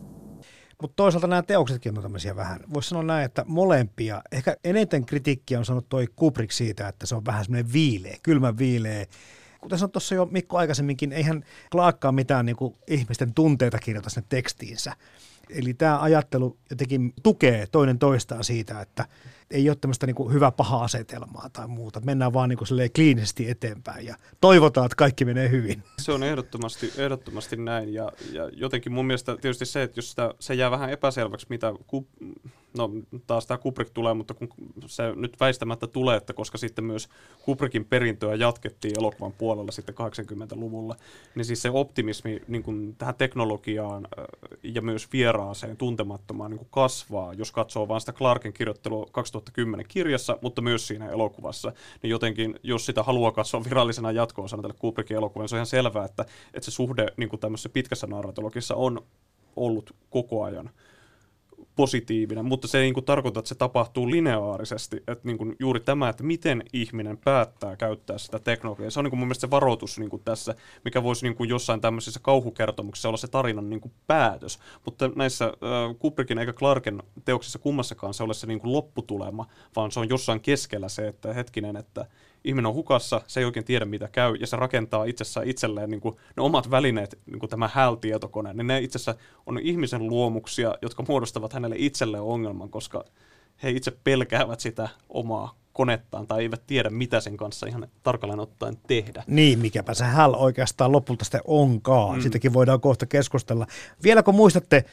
[0.82, 2.60] Mutta toisaalta nämä teoksetkin on tämmöisiä vähän.
[2.74, 4.22] Voisi sanoa näin, että molempia.
[4.32, 8.58] Ehkä eniten kritiikkiä on sanonut toi Kubrick siitä, että se on vähän semmoinen viileä, kylmä
[8.58, 9.06] viileä.
[9.62, 14.94] Kuten sanoin tuossa jo Mikko aikaisemminkin, eihän Clarkkaan mitään niin ihmisten tunteita kirjoita sinne tekstiinsä.
[15.50, 19.06] Eli tämä ajattelu jotenkin tukee toinen toistaan siitä, että
[19.52, 22.02] ei ole tämmöistä niin hyvä paha asetelmaa tai muuta.
[22.06, 25.84] Mennään vaan niin kuin kliinisesti eteenpäin ja toivotaan, että kaikki menee hyvin.
[26.00, 30.34] Se on ehdottomasti, ehdottomasti näin ja, ja jotenkin mun mielestä tietysti se, että jos sitä,
[30.40, 32.08] se jää vähän epäselväksi, mitä, ku,
[32.78, 32.92] no
[33.28, 34.50] taas tämä Kubrick tulee, mutta kun
[34.86, 37.10] se nyt väistämättä tulee, että koska sitten myös
[37.42, 40.96] Kubrickin perintöä jatkettiin elokuvan puolella sitten 80-luvulla,
[41.36, 44.08] niin siis se optimismi niin kuin tähän teknologiaan
[44.64, 50.38] ja myös vieraaseen, tuntemattomaan niin kuin kasvaa, jos katsoo vain sitä Clarken kirjoittelua 2010 kirjassa,
[50.42, 55.44] mutta myös siinä elokuvassa, niin jotenkin, jos sitä haluaa katsoa virallisena jatko-osana tälle Kubrickin elokuvan,
[55.44, 59.02] niin se on ihan selvää, että, että se suhde niin kuin tämmöisessä pitkässä narratologissa on
[59.56, 60.70] ollut koko ajan
[61.80, 64.98] positiivinen, mutta se ei niin kuin tarkoita, että se tapahtuu lineaarisesti.
[64.98, 69.10] Että niin kuin juuri tämä, että miten ihminen päättää käyttää sitä teknologiaa, se on niin
[69.10, 73.10] kuin mun mielestä se varoitus niin kuin tässä, mikä voisi niin kuin jossain tämmöisissä kauhukertomuksissa
[73.10, 74.60] olla se tarinan niin kuin päätös.
[74.86, 79.92] Mutta näissä äh, Kubrickin eikä Clarken teoksissa kummassakaan se ole se niin kuin lopputulema, vaan
[79.92, 82.06] se on jossain keskellä se, että hetkinen, että
[82.44, 86.02] ihminen on hukassa, se ei oikein tiedä mitä käy, ja se rakentaa itsessään itselleen niin
[86.02, 89.00] kuin, ne omat välineet, niin kuin tämä HAL-tietokone, niin ne itse
[89.46, 93.06] on ihmisen luomuksia, jotka muodostavat hänelle itselleen ongelman, koska
[93.64, 98.78] he itse pelkäävät sitä omaa konettaan tai eivät tiedä, mitä sen kanssa ihan tarkalleen ottaen
[98.88, 99.24] tehdä.
[99.28, 102.16] Niin, mikäpä se HAL oikeastaan lopulta sitten onkaan.
[102.16, 102.22] Mm.
[102.22, 103.68] Sitäkin voidaan kohta keskustella.
[104.04, 104.86] Vielä kun muistatte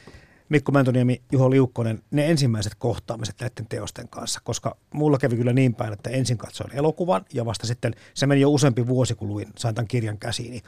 [0.49, 5.75] Mikko Mäntoniemi, Juho Liukkonen, ne ensimmäiset kohtaamiset näiden teosten kanssa, koska mulla kävi kyllä niin
[5.75, 9.47] päin, että ensin katsoin elokuvan ja vasta sitten, se meni jo useampi vuosi, kun luin,
[9.57, 10.61] sain tämän kirjan käsiini.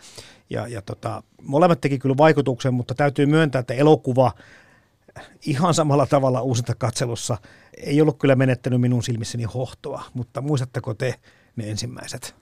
[0.50, 4.32] Ja, ja tota, molemmat teki kyllä vaikutuksen, mutta täytyy myöntää, että elokuva
[5.46, 7.38] ihan samalla tavalla uusinta katselussa
[7.78, 11.16] ei ollut kyllä menettänyt minun silmissäni hohtoa, mutta muistatteko te
[11.56, 12.36] ne ensimmäiset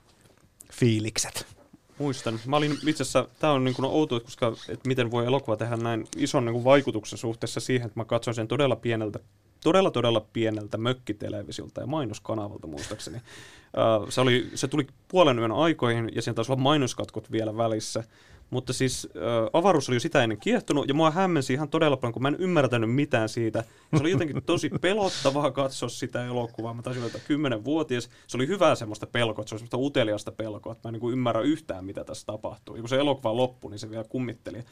[0.73, 1.57] fiilikset?
[2.00, 2.40] Muistan.
[2.46, 5.78] Mä olin itse asiassa, tää on niin kuin outoa, koska että miten voi elokuva tehdä
[5.78, 9.20] näin ison niin kuin vaikutuksen suhteessa siihen, että mä katsoin sen todella pieneltä,
[9.64, 13.18] todella todella pieneltä mökkitelevisiltä ja mainoskanavalta muistaakseni.
[13.18, 18.04] Uh, se, oli, se tuli puolen yön aikoihin ja siinä taisi olla mainoskatkot vielä välissä.
[18.50, 19.22] Mutta siis äh,
[19.54, 22.36] avaruus oli jo sitä ennen kiehtonut, ja mua hämmensi ihan todella paljon, kun mä en
[22.40, 23.64] ymmärtänyt mitään siitä.
[23.92, 26.74] Ja se oli jotenkin tosi pelottavaa katsoa sitä elokuvaa.
[26.74, 28.10] Mä taisin olla kymmenenvuotias.
[28.28, 31.02] Se oli hyvää semmoista pelkoa, että se oli semmoista uteliasta pelkoa, että mä en niin
[31.02, 32.76] kuin ymmärrä yhtään, mitä tässä tapahtuu.
[32.76, 34.58] Ja kun se elokuva loppui, niin se vielä kummitteli.
[34.58, 34.64] Äh,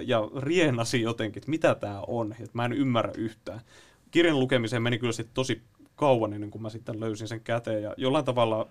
[0.00, 3.60] ja rienasi jotenkin, että mitä tämä on, että mä en ymmärrä yhtään.
[4.10, 5.62] Kirjan lukemiseen meni kyllä sitten tosi
[5.96, 7.82] kauan ennen kuin mä sitten löysin sen käteen.
[7.82, 8.68] Ja jollain tavalla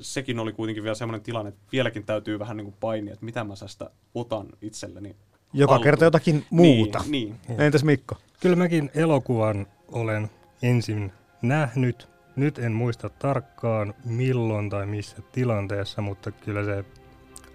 [0.00, 3.44] sekin oli kuitenkin vielä semmoinen tilanne, että vieläkin täytyy vähän niin kuin painia, että mitä
[3.44, 5.16] mä tästä otan itselleni.
[5.52, 5.84] Joka alkuun.
[5.84, 7.00] kerta jotakin muuta.
[7.08, 7.60] Niin, niin.
[7.60, 8.16] Entäs Mikko?
[8.40, 10.30] Kyllä mäkin elokuvan olen
[10.62, 12.08] ensin nähnyt.
[12.36, 16.84] Nyt en muista tarkkaan milloin tai missä tilanteessa, mutta kyllä se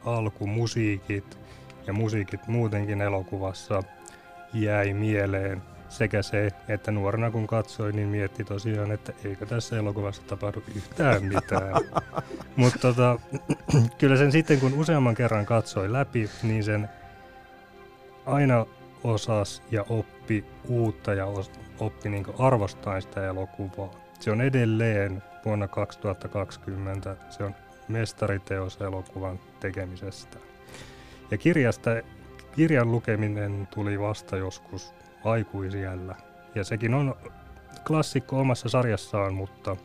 [0.05, 1.37] alkumusiikit
[1.87, 3.83] ja musiikit muutenkin elokuvassa
[4.53, 5.61] jäi mieleen
[5.97, 11.23] sekä se, että nuorena kun katsoi, niin mietti tosiaan, että eikö tässä elokuvassa tapahdu yhtään
[11.23, 11.73] mitään.
[12.55, 13.19] Mutta tota,
[13.97, 16.89] kyllä sen sitten kun useamman kerran katsoi läpi, niin sen
[18.25, 18.65] aina
[19.03, 21.27] osas ja oppi uutta ja
[21.79, 23.91] oppi niin arvostaa sitä elokuvaa.
[24.19, 27.55] Se on edelleen vuonna 2020, se on
[27.87, 30.37] mestariteos elokuvan tekemisestä.
[31.31, 31.89] Ja kirjasta,
[32.55, 34.93] kirjan lukeminen tuli vasta joskus
[35.25, 36.15] aikuisiällä.
[36.55, 37.15] Ja sekin on
[37.87, 39.75] klassikko omassa sarjassaan, mutta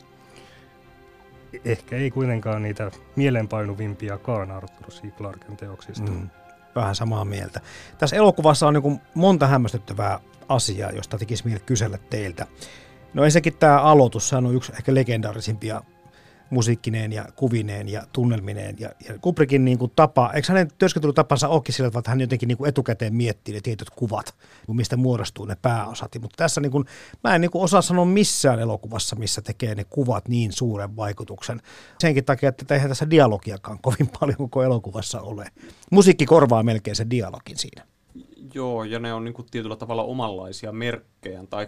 [1.65, 5.01] ehkä ei kuitenkaan niitä mielenpainuvimpiakaan Arthur C.
[5.17, 6.11] Clarken teoksista.
[6.11, 6.29] Mm.
[6.75, 7.61] vähän samaa mieltä.
[7.97, 12.45] Tässä elokuvassa on niin monta hämmästyttävää asiaa, josta tekisi mieli kysellä teiltä.
[13.13, 15.81] No ensinnäkin tämä aloitus, on yksi ehkä legendaarisimpia
[16.49, 18.75] musiikkineen ja kuvineen ja tunnelmineen.
[18.79, 22.57] Ja, ja Kubrickin niin kuin tapa, eikö hänen työskentelytapansa olekin sillä että hän jotenkin niin
[22.57, 24.35] kuin etukäteen miettii ne tietyt kuvat,
[24.67, 26.11] mistä muodostuu ne pääosat.
[26.21, 26.85] Mutta tässä niin kuin,
[27.23, 31.61] mä en niin kuin osaa sanoa missään elokuvassa, missä tekee ne kuvat niin suuren vaikutuksen.
[31.99, 35.47] Senkin takia, että eihän tässä dialogiakaan kovin paljon koko elokuvassa ole.
[35.91, 37.83] Musiikki korvaa melkein sen dialogin siinä.
[38.53, 41.43] Joo, ja ne on niin kuin tietyllä tavalla omanlaisia merkkejä.
[41.49, 41.67] Tai,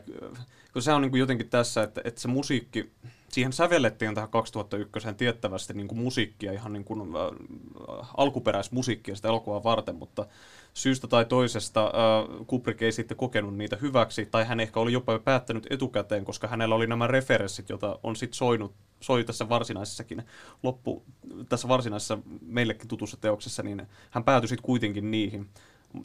[0.74, 2.91] kun se on niin kuin jotenkin tässä, että, että se musiikki,
[3.32, 9.63] siihen sävellettiin tähän 2001 tiettävästi niin kuin musiikkia, ihan niin kuin, äh, alkuperäismusiikkia sitä elokuvaa
[9.63, 10.26] varten, mutta
[10.74, 15.20] syystä tai toisesta äh, Kubrick ei sitten kokenut niitä hyväksi, tai hän ehkä oli jopa
[15.20, 20.24] päättänyt etukäteen, koska hänellä oli nämä referenssit, joita on sitten soinut, soi tässä varsinaisessakin
[20.63, 21.04] loppu,
[21.50, 25.50] tässä varsinaisessa meillekin tutussa teoksessa, niin hän päätyi sitten kuitenkin niihin.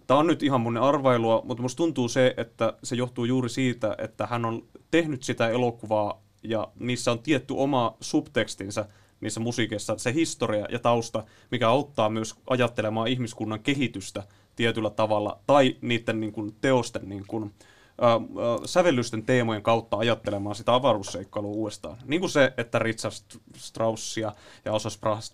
[0.06, 3.94] Tämä on nyt ihan mun arvailua, mutta musta tuntuu se, että se johtuu juuri siitä,
[3.98, 8.88] että hän on tehnyt sitä elokuvaa ja niissä on tietty oma subtekstinsä
[9.20, 14.22] niissä musiikeissa, se historia ja tausta, mikä auttaa myös ajattelemaan ihmiskunnan kehitystä
[14.56, 17.54] tietyllä tavalla, tai niiden niin kuin, teosten niin kuin,
[18.00, 18.20] ää,
[18.64, 21.96] sävellysten teemojen kautta ajattelemaan sitä avaruusseikkailua uudestaan.
[22.04, 23.14] Niin kuin se, että Richard
[23.56, 24.32] Straussia
[24.64, 24.88] ja Osa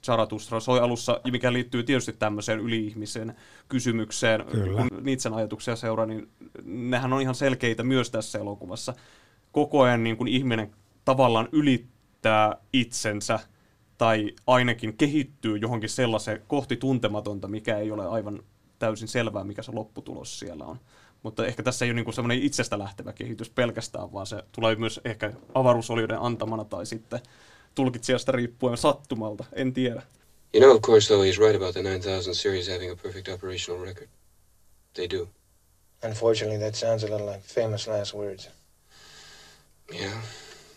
[0.04, 3.34] Zarathustra soi alussa, mikä liittyy tietysti tämmöiseen yli-ihmiseen
[3.68, 4.86] kysymykseen, Kyllä.
[4.88, 6.28] kun Nietzschen ajatuksia seuraa, niin
[6.64, 8.94] nehän on ihan selkeitä myös tässä elokuvassa.
[9.52, 13.40] Koko ajan niin kuin ihminen tavallaan ylittää itsensä
[13.98, 18.42] tai ainakin kehittyy johonkin sellaiseen kohti tuntematonta, mikä ei ole aivan
[18.78, 20.80] täysin selvää, mikä se lopputulos siellä on.
[21.22, 25.00] Mutta ehkä tässä ei ole niin semmoinen itsestä lähtevä kehitys pelkästään, vaan se tulee myös
[25.04, 27.20] ehkä avaruusolioiden antamana tai sitten
[27.74, 30.02] tulkitsijasta riippuen sattumalta, en tiedä.
[30.54, 33.84] You know, of course, though, he's right about the 9000 series having a perfect operational
[33.84, 34.08] record.
[34.94, 35.28] They do.
[36.04, 38.50] Unfortunately, that sounds a little like famous last words.
[40.00, 40.12] Yeah.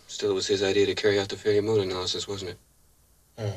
[0.06, 2.58] Still, it was his idea to carry out the failure mode analysis, wasn't it?
[3.38, 3.56] Mm.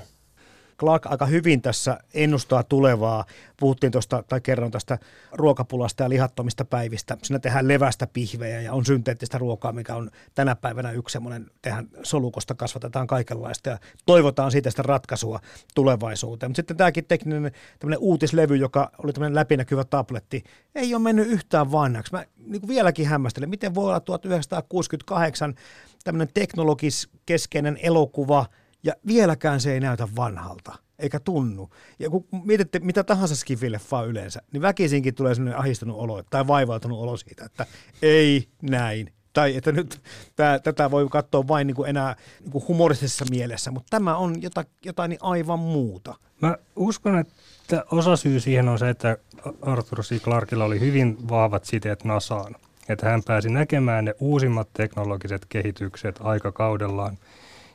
[0.80, 3.26] Clark aika hyvin tässä ennustaa tulevaa.
[3.60, 4.98] Puhuttiin tuosta, tai kerron tästä
[5.32, 7.18] ruokapulasta ja lihattomista päivistä.
[7.24, 11.88] Siinä tehdään levästä pihvejä ja on synteettistä ruokaa, mikä on tänä päivänä yksi semmoinen, tehdään
[12.04, 15.40] solukosta, kasvatetaan kaikenlaista ja toivotaan siitä sitä ratkaisua
[15.76, 16.50] tulevaisuuteen.
[16.50, 20.44] Mutta sitten tämäkin tekninen tämmöinen uutislevy, joka oli tämmöinen läpinäkyvä tabletti,
[20.76, 22.12] ei ole mennyt yhtään vanhaksi.
[22.14, 25.56] Mä niin kuin vieläkin hämmästelen, miten voi olla 1968
[26.04, 28.46] tämmöinen teknologis keskeinen elokuva–
[28.84, 31.70] ja vieläkään se ei näytä vanhalta, eikä tunnu.
[32.00, 37.00] Ja kun mietitte mitä tahansa skifileffaa yleensä, niin väkisinkin tulee sellainen ahistunut olo tai vaivautunut
[37.00, 37.66] olo siitä, että
[38.02, 39.14] ei näin.
[39.34, 40.02] Tai että nyt
[40.36, 44.42] tää, tätä voi katsoa vain niin kuin enää niin kuin humoristisessa mielessä, mutta tämä on
[44.42, 46.16] jotain, jotain aivan muuta.
[46.42, 49.18] Mä uskon, että osa syy siihen on se, että
[49.62, 50.22] Arthur C.
[50.22, 52.56] Clarkilla oli hyvin vahvat siteet NASAan.
[52.90, 57.18] Että hän pääsi näkemään ne uusimmat teknologiset kehitykset aikakaudellaan–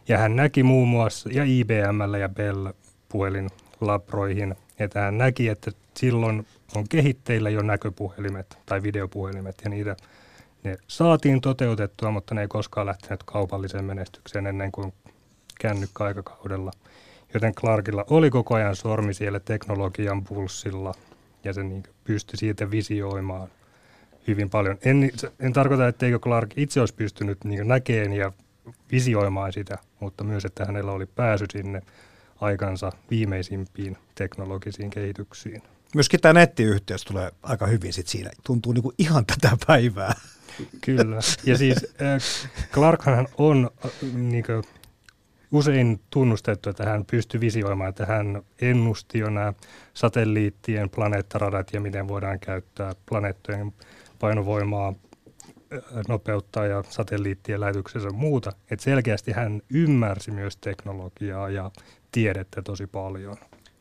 [0.09, 2.69] ja hän näki muun muassa, ja IBMllä ja Bell
[3.09, 9.97] puhelinlabroihin, että hän näki, että silloin on kehitteillä jo näköpuhelimet tai videopuhelimet, ja niitä
[10.65, 14.93] ne saatiin toteutettua, mutta ne ei koskaan lähtenyt kaupalliseen menestykseen ennen kuin
[15.61, 16.71] kännykkäaikakaudella.
[17.35, 20.95] Joten Clarkilla oli koko ajan sormi siellä teknologian pulssilla,
[21.45, 23.49] ja se niin pystyi siitä visioimaan
[24.27, 24.79] hyvin paljon.
[24.85, 28.33] En, en tarkoita, etteikö Clark itse olisi pystynyt niin näkemään ja
[28.93, 31.83] visioimaan sitä, mutta myös, että hänellä oli pääsy sinne
[32.41, 35.63] aikansa viimeisimpiin teknologisiin kehityksiin.
[35.95, 38.31] Myöskin tämä nettiyhteys tulee aika hyvin sit siinä.
[38.45, 40.15] Tuntuu niinku ihan tätä päivää.
[40.81, 41.17] Kyllä.
[41.47, 42.23] Ja siis äh,
[42.73, 44.63] Clarkhan on äh, niin kuin,
[45.53, 49.53] usein tunnustettu, että hän pystyi visioimaan, että hän ennusti jo nämä
[49.95, 53.73] satelliittien planeettaradat ja miten voidaan käyttää planeettojen
[54.19, 54.95] painovoimaa
[56.09, 58.53] nopeuttaa ja satelliittien lähetyksessä muuta.
[58.71, 61.71] Että selkeästi hän ymmärsi myös teknologiaa ja
[62.13, 63.37] tiedettä tosi paljon.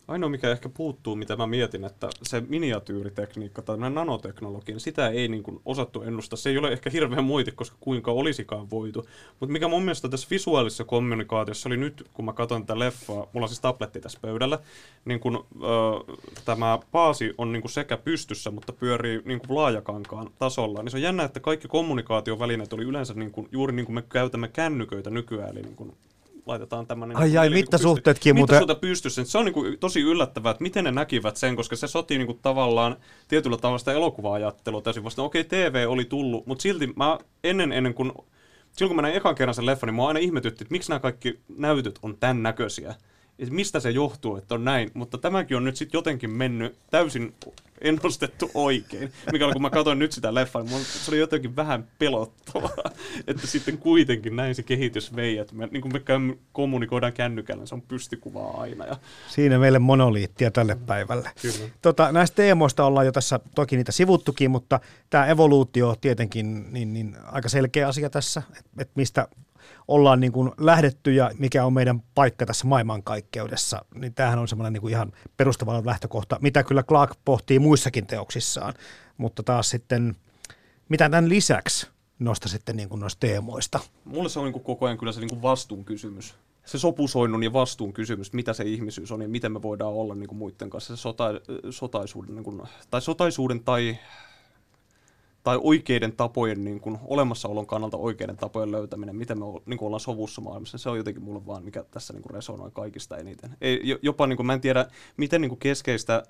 [0.08, 5.28] Ainoa, mikä ehkä puuttuu, mitä mä mietin, että se miniatyyritekniikka tai nanoteknologia, niin sitä ei
[5.28, 6.36] niin kuin osattu ennustaa.
[6.36, 9.06] Se ei ole ehkä hirveän moiti, koska kuinka olisikaan voitu.
[9.40, 13.44] Mutta mikä mun mielestä tässä visuaalisessa kommunikaatiossa oli nyt, kun mä katson tätä leffaa, mulla
[13.44, 14.58] on siis tabletti tässä pöydällä,
[15.04, 16.12] niin kun, ö,
[16.44, 20.82] tämä paasi on niin kuin sekä pystyssä, mutta pyörii niin kuin laajakankaan tasolla.
[20.82, 24.02] Niin se on jännä, että kaikki kommunikaatiovälineet oli yleensä niin kuin, juuri niin kuin me
[24.02, 25.96] käytämme kännyköitä nykyään, eli niin kuin
[26.46, 27.16] laitetaan tämmöinen...
[27.16, 28.54] Ai ai, mittasuhteetkin muuten...
[28.54, 29.24] Mittasuhteet pystyssä.
[29.24, 32.26] Se on niin kuin tosi yllättävää, että miten ne näkivät sen, koska se sotii niin
[32.26, 32.96] kuin tavallaan
[33.28, 35.22] tietyllä tavalla sitä elokuva-ajattelua täysin vasta.
[35.22, 38.12] Okei, okay, TV oli tullut, mutta silti mä ennen, ennen kuin...
[38.72, 41.00] Silloin kun mä näin ekan kerran sen leffan, niin mua aina ihmetytti, että miksi nämä
[41.00, 42.94] kaikki näytöt on tämän näköisiä.
[43.38, 44.90] Että mistä se johtuu, että on näin.
[44.94, 47.34] Mutta tämäkin on nyt sitten jotenkin mennyt täysin
[47.80, 49.12] ennustettu oikein.
[49.32, 52.90] Mikä oli, kun mä katsoin nyt sitä leffaa, niin se oli jotenkin vähän pelottavaa,
[53.26, 56.00] että sitten kuitenkin näin se kehitys vei, että me, niin kuin me
[56.52, 58.86] kommunikoidaan kännykällä, se on pystikuvaa aina.
[58.86, 58.96] Ja...
[59.28, 61.30] Siinä meille monoliittia tälle päivälle.
[61.42, 61.70] Kyllä.
[61.82, 67.16] Tota, näistä teemoista ollaan jo tässä toki niitä sivuttukin, mutta tämä evoluutio tietenkin niin, niin
[67.32, 69.28] aika selkeä asia tässä, että et mistä
[69.88, 74.72] ollaan niin kuin lähdetty ja mikä on meidän paikka tässä maailmankaikkeudessa, niin tämähän on semmoinen
[74.72, 78.74] niin kuin ihan perustava lähtökohta, mitä kyllä Clark pohtii muissakin teoksissaan,
[79.16, 80.16] mutta taas sitten,
[80.88, 81.86] mitä tämän lisäksi
[82.18, 83.80] nosta sitten niin kuin noista teemoista?
[84.04, 86.34] Mulle se on niin kuin koko ajan kyllä se niin kuin vastuun kysymys.
[86.64, 90.28] Se sopusoinnun ja vastuun kysymys, mitä se ihmisyys on ja miten me voidaan olla niin
[90.28, 90.96] kuin muiden kanssa.
[90.96, 91.24] Se sota,
[91.70, 93.98] sotaisuuden, niin kuin, tai sotaisuuden tai
[95.44, 100.00] tai oikeiden tapojen, niin kuin, olemassaolon kannalta oikeiden tapojen löytäminen, miten me niin kuin, ollaan
[100.00, 103.56] sovussa maailmassa, se on jotenkin mulle vaan, mikä tässä niin kuin, resonoi kaikista eniten.
[103.60, 106.22] Ei, jopa niin kuin, mä en tiedä, miten niin kuin, keskeistä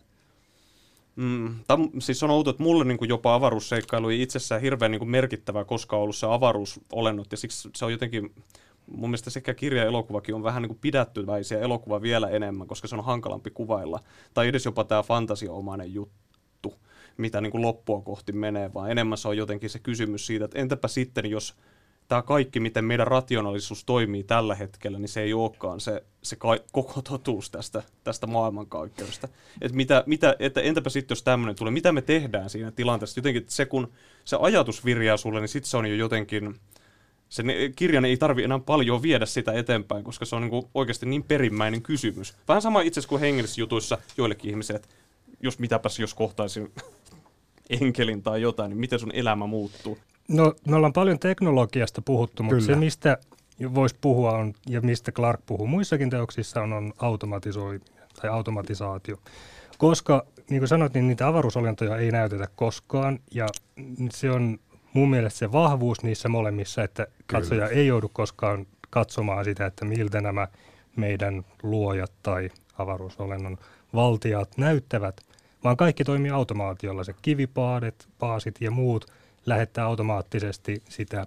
[1.17, 4.99] Mm, tam, siis on outo, että mulle niin kuin jopa avaruusseikkailu ei itsessään hirveän niin
[4.99, 8.35] kuin merkittävää koskaan ollut se avaruusolennot, ja siksi se on jotenkin,
[8.87, 12.89] mun mielestä sekä kirja ja elokuvakin on vähän niin kuin pidättyväisiä, elokuva vielä enemmän, koska
[12.89, 14.01] se on hankalampi kuvailla,
[14.35, 16.24] tai edes jopa tämä fantasiaomainen juttu
[17.17, 20.59] mitä niin kuin loppua kohti menee, vaan enemmän se on jotenkin se kysymys siitä, että
[20.59, 21.55] entäpä sitten, jos
[22.09, 26.59] tämä kaikki, miten meidän rationaalisuus toimii tällä hetkellä, niin se ei olekaan se, se ka-
[26.73, 29.29] koko totuus tästä, tästä maailmankaikkeudesta.
[29.61, 33.19] Että mitä, mitä, että entäpä sitten, jos tämmöinen tulee, mitä me tehdään siinä tilanteessa?
[33.19, 33.93] Jotenkin se, kun
[34.25, 36.55] se ajatus virjaa sulle, niin sitten se on jo jotenkin,
[37.29, 37.43] se
[37.77, 41.83] kirjan ei tarvi enää paljon viedä sitä eteenpäin, koska se on niin oikeasti niin perimmäinen
[41.83, 42.35] kysymys.
[42.49, 44.95] Vähän sama itse asiassa kuin hengellisissä jutuissa joillekin ihmisille, että
[45.41, 46.73] jos mitäpäs jos kohtaisin
[47.71, 49.99] enkelin tai jotain, niin miten sun elämä muuttuu?
[50.29, 52.67] No, me ollaan paljon teknologiasta puhuttu, mutta Kyllä.
[52.67, 53.19] se mistä
[53.75, 59.17] voisi puhua on, ja mistä Clark puhuu muissakin teoksissa on, on automatisoiminen tai automatisaatio.
[59.79, 63.47] Koska, niin kuin sanoit, niin niitä avaruusolentoja ei näytetä koskaan, ja
[64.11, 64.59] se on
[64.93, 67.81] mun mielestä se vahvuus niissä molemmissa, että katsoja Kyllä.
[67.81, 70.49] ei joudu koskaan katsomaan sitä, että miltä nämä
[70.97, 73.59] meidän luojat tai avaruusolennon
[73.95, 75.21] valtiat näyttävät,
[75.65, 77.05] vaan kaikki toimii automaatiolla.
[77.05, 79.07] Se kivipaadet, paasit ja muut
[79.47, 81.27] lähettää automaattisesti sitä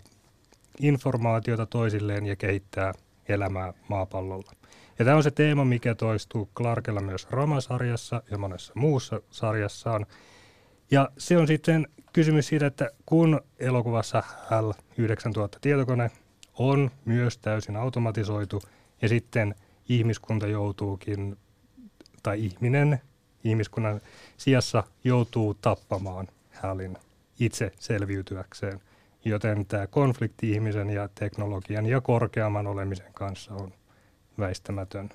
[0.80, 2.94] informaatiota toisilleen ja kehittää
[3.30, 4.52] elämää maapallolla.
[5.00, 10.06] Ja tämä on se teema, mikä toistuu Clarkella myös Rama-sarjassa ja monessa muussa sarjassaan.
[10.92, 16.12] Ja se on sitten kysymys siitä, että kun elokuvassa L9000 tietokone
[16.54, 18.62] on myös täysin automatisoitu
[19.02, 19.56] ja sitten
[19.90, 21.38] ihmiskunta joutuukin,
[22.24, 23.02] tai ihminen
[23.44, 24.02] ihmiskunnan
[24.38, 26.28] sijassa joutuu tappamaan
[26.62, 26.98] Halin
[27.40, 28.82] itse selviytyäkseen.
[29.26, 33.74] Joten tämä konflikti ihmisen ja teknologian ja korkeamman olemisen kanssa on
[34.40, 35.10] väistämätön.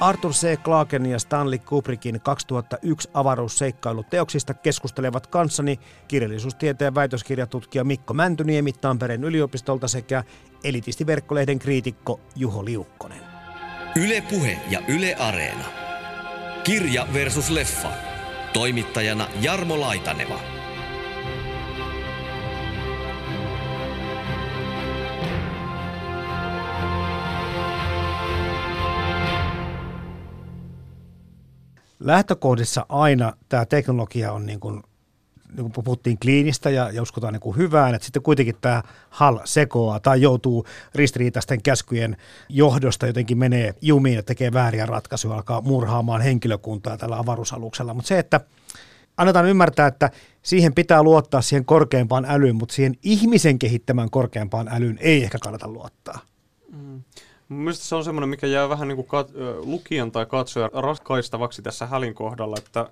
[0.00, 0.56] Arthur C.
[0.62, 10.24] Clarken ja Stanley Kubrickin 2001 avaruusseikkailuteoksista keskustelevat kanssani kirjallisuustieteen väitöskirjatutkija Mikko Mäntyniemi Tampereen yliopistolta sekä
[10.64, 13.20] elitistiverkkolehden kriitikko Juho Liukkonen.
[13.96, 15.64] Yle Puhe ja Yle Areena.
[16.64, 17.92] Kirja versus leffa.
[18.52, 20.59] Toimittajana Jarmo Laitaneva.
[32.00, 34.82] Lähtökohdissa aina tämä teknologia on niin kuin,
[35.56, 39.38] niin kuin puhuttiin kliinistä ja, ja uskotaan niin kuin hyvään, että sitten kuitenkin tämä HAL
[39.44, 42.16] sekoaa tai joutuu ristiriitaisten käskyjen
[42.48, 47.94] johdosta jotenkin menee jumiin ja tekee vääriä ratkaisuja, alkaa murhaamaan henkilökuntaa tällä avaruusaluksella.
[47.94, 48.40] Mutta se, että
[49.16, 50.10] annetaan ymmärtää, että
[50.42, 55.68] siihen pitää luottaa siihen korkeampaan älyyn, mutta siihen ihmisen kehittämään korkeampaan älyyn ei ehkä kannata
[55.68, 56.18] luottaa.
[56.72, 57.02] Mm.
[57.50, 59.34] Mielestäni se on semmoinen, mikä jää vähän niin kuin kat-
[59.66, 62.90] lukijan tai katsojan ratkaistavaksi tässä Hälin kohdalla, että,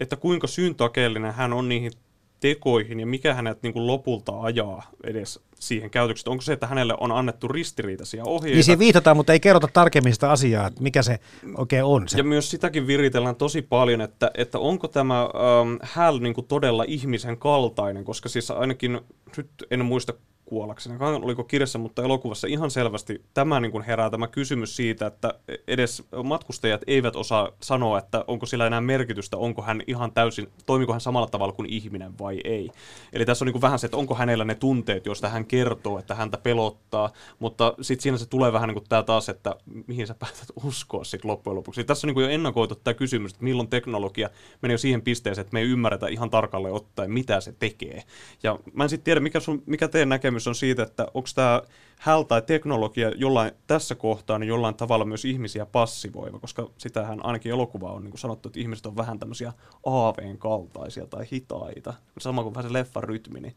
[0.00, 1.92] että kuinka syntakeellinen hän on niihin
[2.40, 6.30] tekoihin ja mikä hänet niin kuin lopulta ajaa edes siihen käytökseen.
[6.30, 8.54] Onko se, että hänelle on annettu ristiriitaisia ohjeita?
[8.54, 11.18] Niin siihen viitataan, mutta ei kerrota tarkemmin sitä asiaa, että mikä se
[11.56, 12.08] oikein on.
[12.08, 12.18] Se.
[12.18, 16.84] Ja myös sitäkin viritellään tosi paljon, että, että onko tämä ähm, Hal niin kuin todella
[16.86, 19.00] ihmisen kaltainen, koska siis ainakin,
[19.36, 20.12] nyt en muista
[20.50, 21.02] kuollakseen.
[21.02, 25.34] Oliko kirjassa, mutta elokuvassa ihan selvästi tämä niin kuin herää tämä kysymys siitä, että
[25.68, 30.92] edes matkustajat eivät osaa sanoa, että onko sillä enää merkitystä, onko hän ihan täysin, toimiko
[30.92, 32.70] hän samalla tavalla kuin ihminen vai ei.
[33.12, 35.98] Eli tässä on niin kuin vähän se, että onko hänellä ne tunteet, joista hän kertoo,
[35.98, 40.06] että häntä pelottaa, mutta sitten siinä se tulee vähän niin kuin tämä taas, että mihin
[40.06, 41.84] sä päätät uskoa sitten loppujen lopuksi.
[41.84, 44.30] Tässä on niin kuin jo ennakoitu tämä kysymys, että milloin teknologia
[44.62, 48.02] menee jo siihen pisteeseen, että me ei ymmärretä ihan tarkalleen ottaen, mitä se tekee.
[48.42, 51.28] Ja mä en sitten tiedä, mikä, sun, mikä teidän näkemys kysymys on siitä, että onko
[51.34, 51.62] tämä
[52.00, 57.52] HAL tai teknologia jollain, tässä kohtaa niin jollain tavalla myös ihmisiä passivoiva, koska sitähän ainakin
[57.52, 59.52] elokuva on niin kuin sanottu, että ihmiset on vähän tämmöisiä
[59.86, 61.94] aaveen kaltaisia tai hitaita.
[62.18, 63.54] Sama kuin vähän se leffan rytmi, niin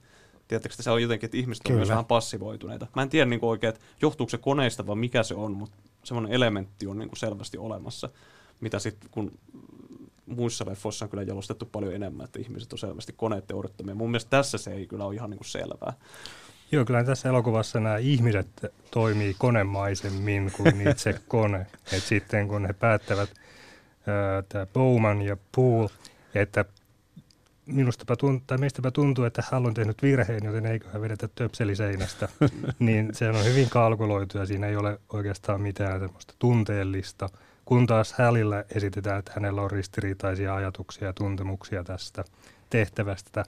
[0.47, 1.79] tiedättekö, että se on jotenkin, että ihmiset on Kyllä.
[1.79, 2.87] myös vähän passivoituneita.
[2.95, 6.31] Mä en tiedä niin oikein, että johtuuko se koneista vai mikä se on, mutta semmoinen
[6.31, 8.09] elementti on niin kuin selvästi olemassa,
[8.61, 9.31] mitä sitten kun
[10.25, 13.15] muissa leffoissa on kyllä jalostettu paljon enemmän, että ihmiset on selvästi
[13.53, 13.95] odottamia.
[13.95, 15.93] Mun mielestä tässä se ei kyllä ole ihan niin kuin selvää.
[16.73, 18.47] Joo, kyllä tässä elokuvassa nämä ihmiset
[18.91, 21.67] toimii konemaisemmin kuin itse kone.
[21.91, 23.29] Et sitten kun he päättävät,
[24.49, 25.89] tämä Bowman ja Poole,
[26.35, 26.65] että
[27.65, 32.29] minustapa tuntuu, tai meistäpä tuntuu, että hän on tehnyt virheen, joten eiköhän vedetä töpseli seinästä,
[32.79, 37.29] niin se on hyvin kalkuloitu ja siinä ei ole oikeastaan mitään semmoista tunteellista.
[37.65, 42.23] Kun taas Hälillä esitetään, että hänellä on ristiriitaisia ajatuksia ja tuntemuksia tästä
[42.69, 43.43] tehtävästä.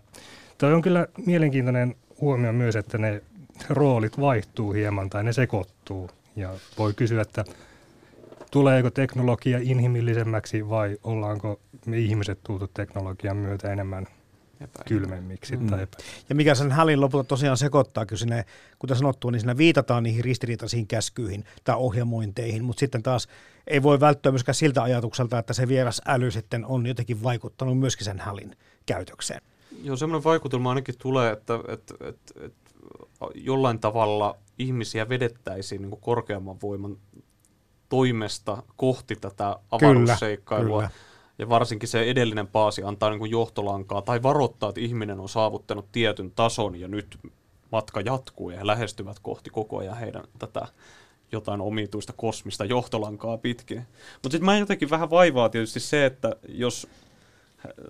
[0.57, 3.21] Toi on kyllä mielenkiintoinen huomio myös, että ne
[3.69, 6.09] roolit vaihtuu hieman tai ne sekoittuu.
[6.35, 7.45] Ja voi kysyä, että
[8.51, 14.07] tuleeko teknologia inhimillisemmäksi vai ollaanko me ihmiset tultu teknologian myötä enemmän
[14.87, 15.67] kylmemmiksi Mm.
[15.67, 15.97] tai epä.
[16.29, 18.45] Ja mikä sen hälin lopulta tosiaan sekoittaa, kun sinne,
[18.79, 23.27] kuten sanottua, niin siinä viitataan niihin ristiriitaisiin käskyihin tai ohjelmointeihin, mutta sitten taas
[23.67, 28.05] ei voi välttyä myöskään siltä ajatukselta, että se vieras äly sitten on jotenkin vaikuttanut myöskin
[28.05, 29.41] sen hälin käytökseen.
[29.85, 32.71] Joo, semmoinen vaikutelma ainakin tulee, että, että, että, että
[33.35, 36.97] jollain tavalla ihmisiä vedettäisiin niin korkeamman voiman
[37.89, 40.81] toimesta kohti tätä avaruusseikkailua.
[40.81, 40.89] kyllä.
[41.37, 46.31] Ja varsinkin se edellinen paasi antaa niin johtolankaa tai varoittaa, että ihminen on saavuttanut tietyn
[46.31, 47.17] tason ja nyt
[47.71, 50.67] matka jatkuu ja he lähestyvät kohti koko ajan heidän tätä
[51.31, 53.77] jotain omituista kosmista johtolankaa pitkin.
[54.13, 56.87] Mutta sitten mä jotenkin vähän vaivaa tietysti se, että jos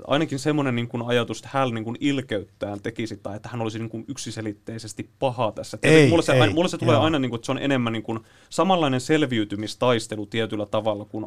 [0.07, 3.79] ainakin semmoinen niin kuin ajatus, että hän niin kuin ilkeyttään tekisi tai että hän olisi
[3.79, 5.77] niin kuin yksiselitteisesti paha tässä.
[5.83, 7.03] Ei, Tietenkin mulle, se, ei, aina, mulle se tulee joo.
[7.03, 8.19] aina, niin kuin, että se on enemmän niin kuin
[8.49, 11.25] samanlainen selviytymistaistelu tietyllä tavalla kuin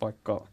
[0.00, 0.46] vaikka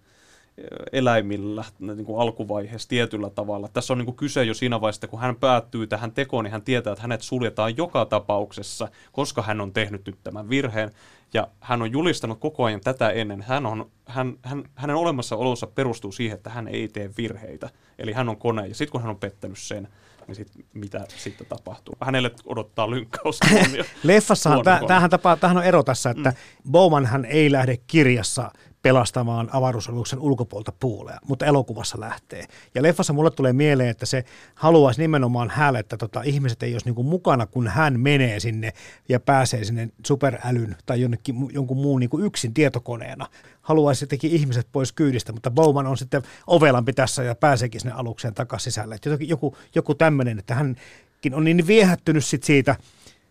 [0.92, 3.68] eläimillä niin kuin alkuvaiheessa tietyllä tavalla.
[3.68, 6.52] Tässä on niin kuin kyse jo siinä vaiheessa, että kun hän päättyy tähän tekoon, niin
[6.52, 10.92] hän tietää, että hänet suljetaan joka tapauksessa, koska hän on tehnyt nyt tämän virheen.
[11.34, 13.42] Ja hän on julistanut koko ajan tätä ennen.
[13.42, 17.70] Hän on, hän, hän, hänen olemassaolonsa perustuu siihen, että hän ei tee virheitä.
[18.00, 18.68] Eli hän on kone.
[18.68, 19.88] Ja sitten kun hän on pettänyt sen,
[20.28, 21.96] niin sit, mitä sitten tapahtuu?
[22.02, 23.40] Hänelle odottaa lynkkaus.
[24.04, 26.72] Leffassahan, tämähän, tapa, tämähän on ero tässä, että mm.
[26.72, 28.52] Bowman hän ei lähde kirjassa
[28.82, 32.46] pelastamaan avaruusaluksen ulkopuolta puuleja, mutta elokuvassa lähtee.
[32.76, 34.26] Ja leffassa mulle tulee mieleen, että se
[34.56, 38.74] haluaisi nimenomaan hänelle, että tota, ihmiset ei olisi niinku mukana, kun hän menee sinne
[39.10, 43.28] ja pääsee sinne superälyn tai jonnekin, jonkun muun niinku yksin tietokoneena.
[43.62, 48.34] Haluaisi jotenkin ihmiset pois kyydistä, mutta Bowman on sitten ovelampi tässä ja pääseekin sinne alukseen
[48.34, 48.96] takaisin sisälle.
[48.96, 52.76] Et joku, joku tämmöinen, että hänkin on niin viehättynyt sit siitä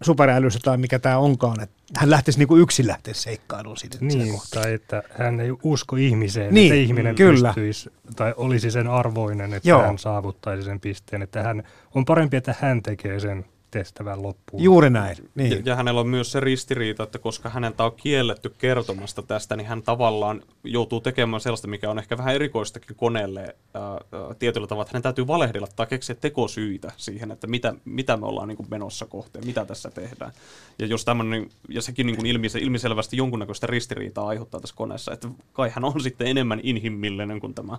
[0.03, 3.99] superälystä tai mikä tämä onkaan, että hän lähtisi niinku yksin lähteä seikkailuun siitä.
[4.01, 7.49] Niin, tai että hän ei usko ihmiseen, Niin, että ihminen kyllä.
[7.49, 9.82] pystyisi tai olisi sen arvoinen, että Joo.
[9.82, 11.22] hän saavuttaisi sen pisteen.
[11.22, 11.62] Että hän,
[11.94, 14.62] on parempi, että hän tekee sen tehtävän loppuun.
[14.62, 15.16] Juuri näin.
[15.34, 15.50] Niin.
[15.52, 19.66] Ja, ja hänellä on myös se ristiriita, että koska häneltä on kielletty kertomasta tästä, niin
[19.66, 23.40] hän tavallaan joutuu tekemään sellaista, mikä on ehkä vähän erikoistakin koneelle
[23.74, 24.00] ää, ää,
[24.38, 28.48] tietyllä tavalla, että hänen täytyy valehdella tai keksiä tekosyitä siihen, että mitä, mitä me ollaan
[28.48, 30.32] niin kuin menossa kohteen, mitä tässä tehdään.
[30.78, 35.28] Ja, jos tämmönen, ja sekin niin kuin ilmise, ilmiselvästi jonkunnäköistä ristiriitaa aiheuttaa tässä koneessa, että
[35.52, 37.78] kai hän on sitten enemmän inhimillinen kuin tämä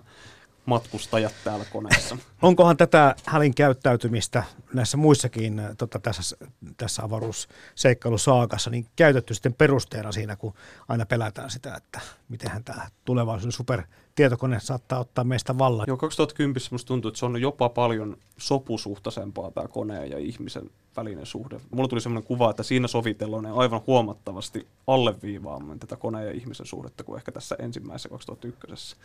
[0.66, 2.16] matkustajat täällä koneessa.
[2.42, 4.42] Onkohan tätä hälin käyttäytymistä
[4.74, 6.36] näissä muissakin äh, tota, tässä,
[6.76, 10.54] tässä avaruusseikkailusaakassa niin käytetty sitten perusteena siinä, kun
[10.88, 12.00] aina pelätään sitä, että
[12.30, 15.84] mitenhän tämä tulevaisuuden supertietokone saattaa ottaa meistä vallan.
[15.88, 21.26] Joo, 2010 musta tuntuu, että se on jopa paljon sopusuhtaisempaa tämä koneen ja ihmisen välinen
[21.26, 21.60] suhde.
[21.70, 26.66] Mulla tuli sellainen kuva, että siinä sovitellaan ne aivan huomattavasti alleviivaamaan tätä koneen ja ihmisen
[26.66, 28.96] suhdetta kuin ehkä tässä ensimmäisessä 2001.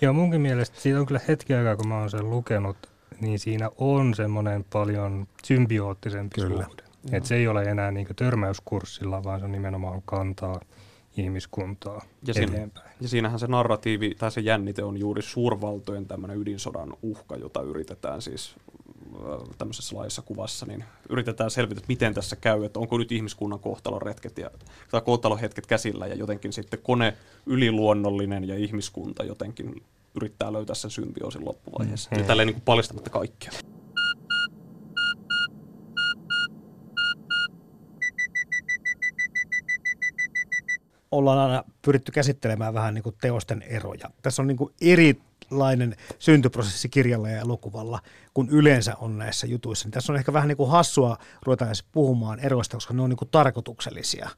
[0.00, 2.76] Ja munkin mielestä siitä on kyllä hetki aikaa, kun mä oon sen lukenut,
[3.20, 6.64] niin siinä on semmoinen paljon symbioottisempi Kyllä.
[6.64, 6.82] suhde.
[7.12, 10.60] Että se ei ole enää niin törmäyskurssilla, vaan se on nimenomaan kantaa
[11.16, 12.90] ihmiskuntaa Ja siinä, eteenpäin.
[13.00, 18.22] ja siinähän se narratiivi tai se jännite on juuri suurvaltojen tämmöinen ydinsodan uhka, jota yritetään
[18.22, 18.54] siis
[19.14, 23.60] äh, tämmöisessä laajassa kuvassa, niin yritetään selvitä, että miten tässä käy, että onko nyt ihmiskunnan
[23.60, 24.50] kohtalon retket ja,
[24.90, 29.82] tai kohtalon hetket käsillä ja jotenkin sitten kone yliluonnollinen ja ihmiskunta jotenkin
[30.14, 32.10] yrittää löytää sen symbioosin loppuvaiheessa.
[32.12, 32.18] Mm.
[32.18, 33.50] Ja tälleen niin kuin paljastamatta kaikkea.
[41.12, 44.10] Ollaan aina pyritty käsittelemään vähän niin kuin teosten eroja.
[44.22, 48.00] Tässä on niin kuin eri erilainen syntyprosessi kirjalla ja elokuvalla
[48.34, 49.86] kuin yleensä on näissä jutuissa.
[49.86, 53.10] Niin tässä on ehkä vähän niin kuin hassua ruveta edes puhumaan eroista, koska ne on
[53.10, 54.30] niin kuin tarkoituksellisia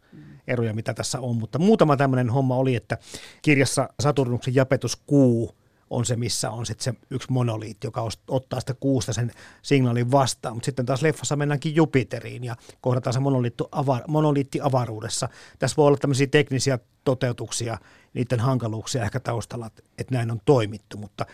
[0.47, 1.37] eroja, mitä tässä on.
[1.37, 2.99] Mutta muutama tämmöinen homma oli, että
[3.43, 5.55] kirjassa Saturnuksen japetuskuu
[5.93, 9.33] on se, missä on sitten se yksi monoliitti, joka ottaa sitä kuusta sen
[9.63, 10.57] signaalin vastaan.
[10.57, 15.29] Mutta sitten taas leffassa mennäänkin Jupiteriin ja kohdataan se monoliitti, avar, monoliitti avaruudessa.
[15.59, 17.79] Tässä voi olla tämmöisiä teknisiä toteutuksia,
[18.15, 19.67] niiden hankaluuksia ehkä taustalla,
[19.99, 21.27] että näin on toimittu, mutta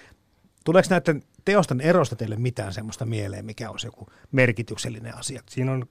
[0.65, 5.43] tuleeko näiden teosten erosta teille mitään semmoista mieleen, mikä on joku merkityksellinen asia?
[5.51, 5.87] Siinä on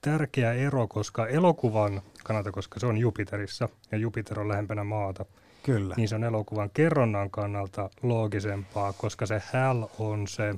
[0.00, 5.24] tärkeä ero, koska elokuvan kannalta, koska se on Jupiterissa ja Jupiter on lähempänä maata–
[5.62, 5.94] Kyllä.
[5.96, 10.54] niin se on elokuvan kerronnan kannalta loogisempaa, koska se Hal on se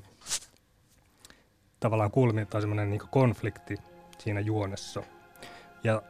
[1.80, 3.76] tavallaan kulmittaa semmoinen niin konflikti
[4.18, 5.02] siinä juonessa.
[5.84, 6.02] Ja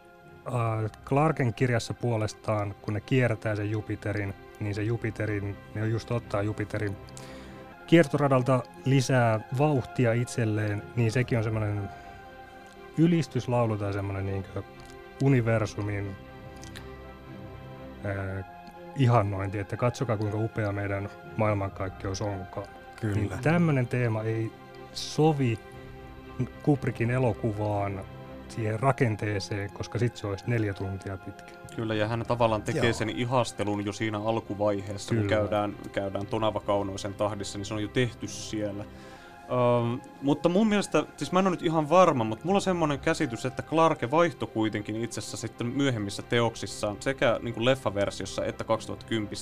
[0.46, 6.42] äh, Clarken kirjassa puolestaan, kun ne kiertää sen Jupiterin, niin se Jupiterin, ne just ottaa
[6.42, 6.96] Jupiterin
[7.86, 11.88] kiertoradalta lisää vauhtia itselleen, niin sekin on semmoinen
[12.98, 14.44] ylistyslaulu tai semmoinen niin
[15.22, 16.16] universumin
[18.04, 18.51] ää,
[18.96, 22.66] ihannointi, että katsokaa kuinka upea meidän maailmankaikkeus onkaan.
[23.00, 23.14] Kyllä.
[23.14, 24.52] Niin tämmöinen teema ei
[24.92, 25.58] sovi
[26.62, 28.04] Kubrickin elokuvaan
[28.48, 31.52] siihen rakenteeseen, koska sitten se olisi neljä tuntia pitkä.
[31.76, 32.92] Kyllä, ja hän tavallaan tekee Joo.
[32.92, 35.20] sen ihastelun jo siinä alkuvaiheessa, Kyllä.
[35.20, 38.84] kun käydään, käydään Tonava Kaunoisen tahdissa, niin se on jo tehty siellä.
[39.42, 42.98] Um, mutta mun mielestä, siis mä en ole nyt ihan varma, mutta mulla on semmoinen
[42.98, 48.64] käsitys, että Clarke vaihto kuitenkin itse asiassa sitten myöhemmissä teoksissaan, sekä niin kuin leffaversiossa että
[48.64, 49.32] 2010,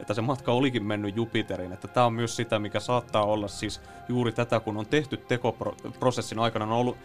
[0.00, 1.72] että se matka olikin mennyt Jupiterin.
[1.72, 6.38] Että tämä on myös sitä, mikä saattaa olla siis juuri tätä, kun on tehty tekoprosessin
[6.38, 6.96] aikana, on ollut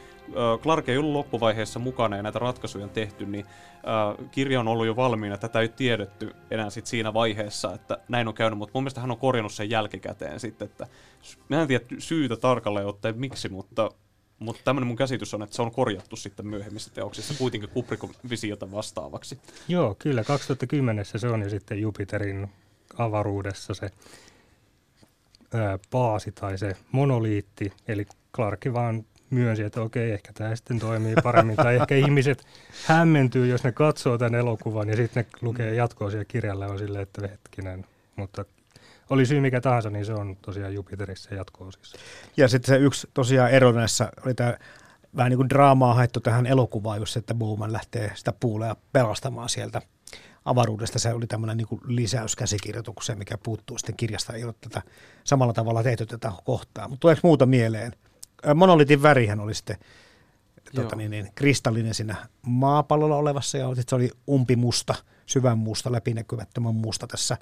[0.62, 3.46] Clark ei ollut loppuvaiheessa mukana ja näitä ratkaisuja on tehty, niin
[4.32, 5.38] kirja on ollut jo valmiina.
[5.38, 9.12] Tätä ei tiedetty enää sit siinä vaiheessa, että näin on käynyt, mutta mun mielestä hän
[9.12, 10.88] on korjannut sen jälkikäteen sitten, että
[11.50, 13.92] mä en tiedä syytä tarkalleen ottaen miksi, mutta
[14.40, 18.72] mutta tämmöinen mun käsitys on, että se on korjattu sitten myöhemmissä teoksissa kuitenkin Kubrikon visiota
[18.72, 19.40] vastaavaksi.
[19.68, 20.24] Joo, kyllä.
[20.24, 22.50] 2010 se on jo sitten Jupiterin
[22.98, 23.92] avaruudessa se
[25.54, 28.06] ää, baasi tai se monoliitti, eli
[28.36, 31.56] Clark vaan myönsi, että okei, ehkä tämä sitten toimii paremmin.
[31.56, 32.46] tai ehkä ihmiset
[32.86, 37.04] hämmentyy, jos ne katsoo tämän elokuvan ja sitten ne lukee jatkoa siellä kirjalle on silleen,
[37.04, 37.86] että hetkinen.
[38.16, 38.46] Mutta
[39.10, 41.98] oli syy mikä tahansa, niin se on tosiaan Jupiterissa jatko-osissa.
[42.38, 44.58] Ja sitten se yksi tosiaan ero näissä oli tämä
[45.16, 49.82] vähän niin kuin draamaa haettu tähän elokuvaan, just että Bowman lähtee sitä puulea pelastamaan sieltä
[50.46, 51.00] avaruudesta.
[51.00, 54.34] Se oli tämmöinen niin lisäys käsikirjoitukseen, mikä puuttuu sitten kirjasta.
[54.34, 54.82] Ei ole tätä
[55.24, 56.88] samalla tavalla tehty tätä kohtaa.
[56.88, 57.92] Mutta tuleeko muuta mieleen?
[58.56, 59.78] Monolitin värihän oli sitten
[60.76, 67.08] tota, niin, niin, kristallinen siinä maapallolla olevassa ja se oli umpimusta, syvän musta, läpinäkymättömän musta
[67.08, 67.38] tässä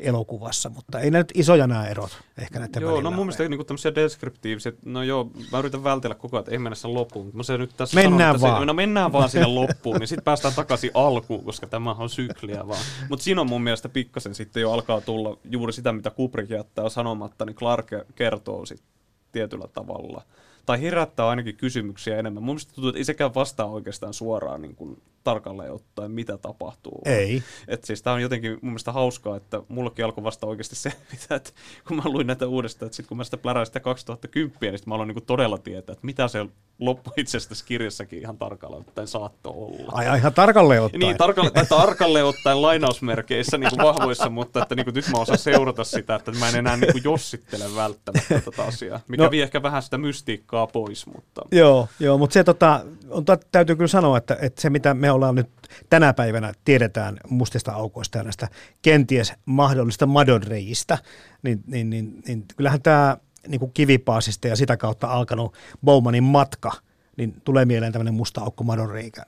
[0.00, 3.94] elokuvassa, mutta ei nyt isoja nämä erot ehkä näiden Joo, no mun mielestä niin tämmöisiä
[3.94, 7.42] deskriptiivisia, no joo, mä yritän vältellä koko ajan, että ei mennä sen loppuun, mutta mä
[7.42, 8.62] se nyt tässä mennään sanon, vaan.
[8.62, 12.68] Se, no mennään vaan sinne loppuun, niin sitten päästään takaisin alkuun, koska tämä on sykliä
[12.68, 12.84] vaan.
[13.08, 16.88] Mutta siinä on mun mielestä pikkasen sitten jo alkaa tulla juuri sitä, mitä Kubrick jättää
[16.88, 18.99] sanomatta, niin Clark kertoo sitten
[19.32, 20.22] tietyllä tavalla–
[20.70, 22.42] tai herättää ainakin kysymyksiä enemmän.
[22.42, 27.02] Mun mielestä tuntuu, että ei sekään vastaa oikeastaan suoraan niin kuin, tarkalleen ottaen, mitä tapahtuu.
[27.04, 27.42] Ei.
[27.68, 31.34] Et siis tää on jotenkin mun mielestä hauskaa, että mullekin alkoi vasta oikeasti se, mitä,
[31.34, 31.50] että
[31.88, 34.86] kun mä luin näitä uudestaan, että sit kun mä sitä pläräin sitä 2010, niin sit
[34.86, 36.46] mä aloin niin todella tietää, että mitä se
[36.80, 39.92] loppu itse asiassa kirjassakin ihan tarkalleen ottaen saattoi olla.
[39.92, 41.00] Ai, ai ihan tarkalleen ottaen.
[41.00, 45.18] Niin, tarkalleen, tai tarkalleen ottaen lainausmerkeissä niin kuin vahvoissa, mutta että niin kuin, nyt mä
[45.18, 49.30] osaan seurata sitä, että mä en enää niin kuin jossittele välttämättä tätä asiaa, mikä no,
[49.30, 51.06] vie ehkä vähän sitä mystiikkaa pois.
[51.06, 51.42] Mutta...
[51.52, 55.34] Joo, joo mutta se tota, on, täytyy kyllä sanoa, että, että se mitä me ollaan
[55.34, 55.48] nyt
[55.90, 58.48] tänä päivänä tiedetään mustista aukoista ja näistä
[58.82, 60.98] kenties mahdollista madonreijistä,
[61.42, 63.16] niin, niin, niin, niin kyllähän tämä
[63.48, 65.54] niin kuin kivipaasista ja sitä kautta alkanut
[65.84, 66.72] Bowmanin matka,
[67.16, 69.22] niin tulee mieleen tämmöinen musta aukko madonreikä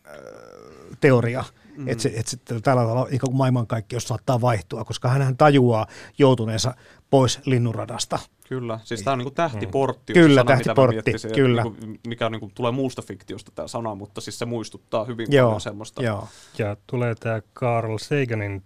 [1.00, 1.44] teoria,
[1.76, 1.88] mm.
[1.88, 5.86] että se, et se, tällä tavalla niin maailmankaikkeus saattaa vaihtua, koska hän tajuaa
[6.18, 6.74] joutuneensa
[7.10, 8.18] pois linnunradasta–
[8.52, 10.12] Kyllä, siis tämä on niin tähtiportti.
[10.12, 11.62] Kyllä, sana, tähtiportti, kyllä.
[11.62, 15.26] Niin kuin, mikä niin kuin, tulee muusta fiktiosta tämä sana, mutta siis se muistuttaa hyvin
[15.30, 16.02] joo, paljon semmoista.
[16.02, 16.28] Joo.
[16.58, 18.62] Ja tulee tämä Carl Saganin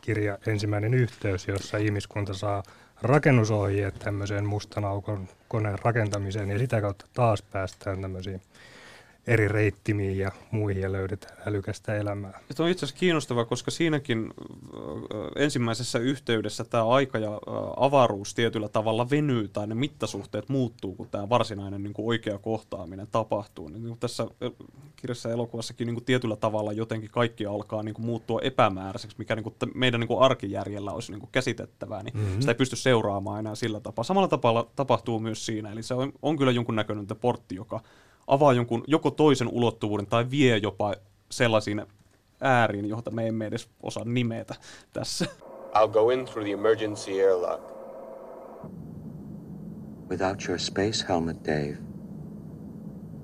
[0.00, 2.62] kirja Ensimmäinen yhteys, jossa ihmiskunta saa
[3.02, 8.42] rakennusohjeet tämmöiseen mustan aukon koneen rakentamiseen ja sitä kautta taas päästään tämmöisiin
[9.26, 12.40] eri reittimiin ja muihin ja löydetään älykästä elämää.
[12.50, 14.34] Se on itse asiassa kiinnostavaa, koska siinäkin
[15.36, 17.40] ensimmäisessä yhteydessä tämä aika ja
[17.76, 23.08] avaruus tietyllä tavalla venyy tai ne mittasuhteet muuttuu, kun tämä varsinainen niin kuin oikea kohtaaminen
[23.12, 23.68] tapahtuu.
[23.68, 24.26] Niin, niin tässä
[24.96, 29.36] kirjassa ja elokuvassakin niin kuin tietyllä tavalla jotenkin kaikki alkaa niin kuin muuttua epämääräiseksi, mikä
[29.36, 32.40] niin kuin meidän niin kuin arkijärjellä olisi niin kuin käsitettävää, niin mm-hmm.
[32.40, 34.04] sitä ei pysty seuraamaan enää sillä tapaa.
[34.04, 37.80] Samalla tapaa tapahtuu myös siinä, eli se on, on kyllä jonkunnäköinen portti, joka
[38.26, 40.94] avaa jonkun joko toisen ulottuvuuden tai vie jopa
[41.30, 41.86] sellaisiin
[42.40, 44.54] ääriin, joita me emme edes osaa nimetä
[44.92, 45.26] tässä.
[45.74, 47.62] I'll go in through the emergency airlock.
[50.10, 51.78] Without your space helmet, Dave,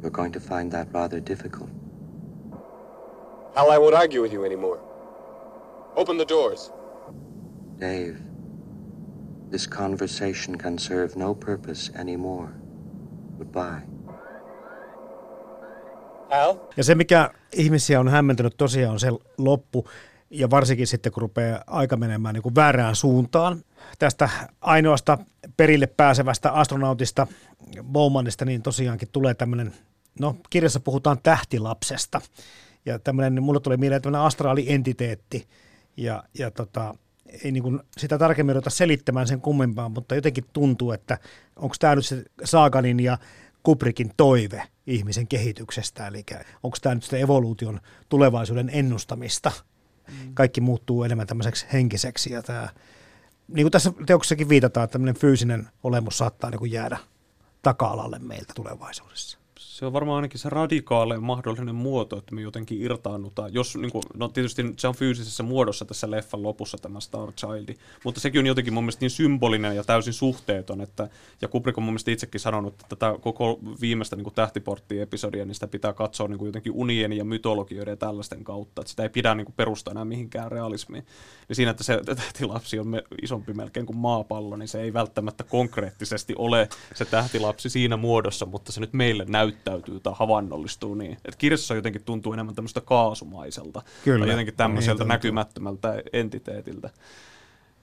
[0.03, 1.70] you're going to find that rather difficult.
[3.55, 4.78] Hal, I won't argue with you anymore.
[5.96, 6.72] Open the doors.
[7.78, 8.16] Dave,
[9.51, 12.48] this conversation can serve no purpose anymore.
[13.38, 13.82] Goodbye.
[16.76, 19.09] Ja se, mikä ihmisiä on hämmentänyt tosiaan on se
[19.39, 19.89] loppu,
[20.31, 23.64] ja varsinkin sitten kun rupeaa aika menemään niin kuin väärään suuntaan.
[23.99, 24.28] Tästä
[24.61, 25.18] ainoasta
[25.57, 27.26] perille pääsevästä astronautista
[27.83, 29.72] Bowmanista, niin tosiaankin tulee tämmöinen,
[30.20, 32.20] no kirjassa puhutaan tähtilapsesta.
[32.87, 35.47] Ja tämmöinen, niin mulle tulee mieleen tämmöinen astraalientiteetti.
[35.97, 36.95] Ja, ja tota,
[37.45, 41.18] ei niin kuin sitä tarkemmin ruveta selittämään sen kummempaa, mutta jotenkin tuntuu, että
[41.57, 43.18] onko tämä nyt se Saaganin ja
[43.62, 46.24] Kubrickin toive ihmisen kehityksestä, eli
[46.62, 49.52] onko tämä nyt sitä evoluution tulevaisuuden ennustamista.
[50.08, 50.34] Mm.
[50.34, 52.68] Kaikki muuttuu enemmän tämmöiseksi henkiseksi ja tämä,
[53.48, 56.98] niin kuin tässä teoksessakin viitataan, että tämmöinen fyysinen olemus saattaa niin kuin jäädä
[57.62, 59.39] taka-alalle meiltä tulevaisuudessa
[59.81, 63.55] se on varmaan ainakin se radikaalein mahdollinen muoto, että me jotenkin irtaannutaan.
[63.55, 67.74] Jos, niin kuin, no tietysti se on fyysisessä muodossa tässä leffan lopussa tämä Star Childi,
[68.05, 71.09] mutta sekin on jotenkin mun mielestä niin symbolinen ja täysin suhteeton, että,
[71.41, 75.66] ja Kubrick on mun mielestä itsekin sanonut, että tätä koko viimeistä niin tähtiportti-episodia, niin sitä
[75.66, 79.35] pitää katsoa niin kuin jotenkin unien ja mytologioiden ja tällaisten kautta, että sitä ei pidä
[79.35, 81.07] niin kuin perustaa enää mihinkään realismiin.
[81.49, 85.45] Ja siinä, että se tähtilapsi on me, isompi melkein kuin maapallo, niin se ei välttämättä
[85.45, 91.16] konkreettisesti ole se tähtilapsi siinä muodossa, mutta se nyt meille näyttää näyttäytyy tai havainnollistuu niin.
[91.25, 94.25] Et kirjassa jotenkin tuntuu enemmän tämmöistä kaasumaiselta Kyllä.
[94.25, 96.91] tai jotenkin tämmöiseltä niin, näkymättömältä entiteetiltä.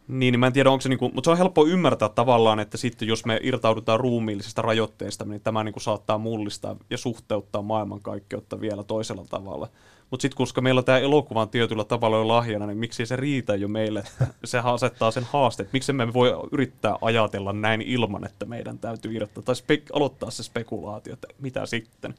[0.08, 2.78] Niin, niin mä en tiedä, onko se niinku, mutta se on helppo ymmärtää tavallaan, että
[2.78, 8.84] sitten jos me irtaudutaan ruumiillisista rajoitteista, niin tämä niinku saattaa mullistaa ja suhteuttaa maailmankaikkeutta vielä
[8.84, 9.70] toisella tavalla.
[10.12, 13.55] Mutta sitten koska meillä tämä elokuva on tietyllä tavalla jo lahjana, niin miksi se riitä
[13.55, 14.03] jo meille?
[14.45, 15.74] Se asettaa sen haasteet.
[15.74, 20.43] Miksi me voi yrittää ajatella näin ilman, että meidän täytyy irrottaa tai spek- aloittaa se
[20.43, 22.16] spekulaatio, että mitä sitten?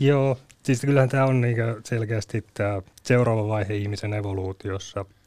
[0.00, 5.04] Joo, siis kyllähän tämä on niinku selkeästi tämä seuraava vaihe ihmisen evoluutiossa–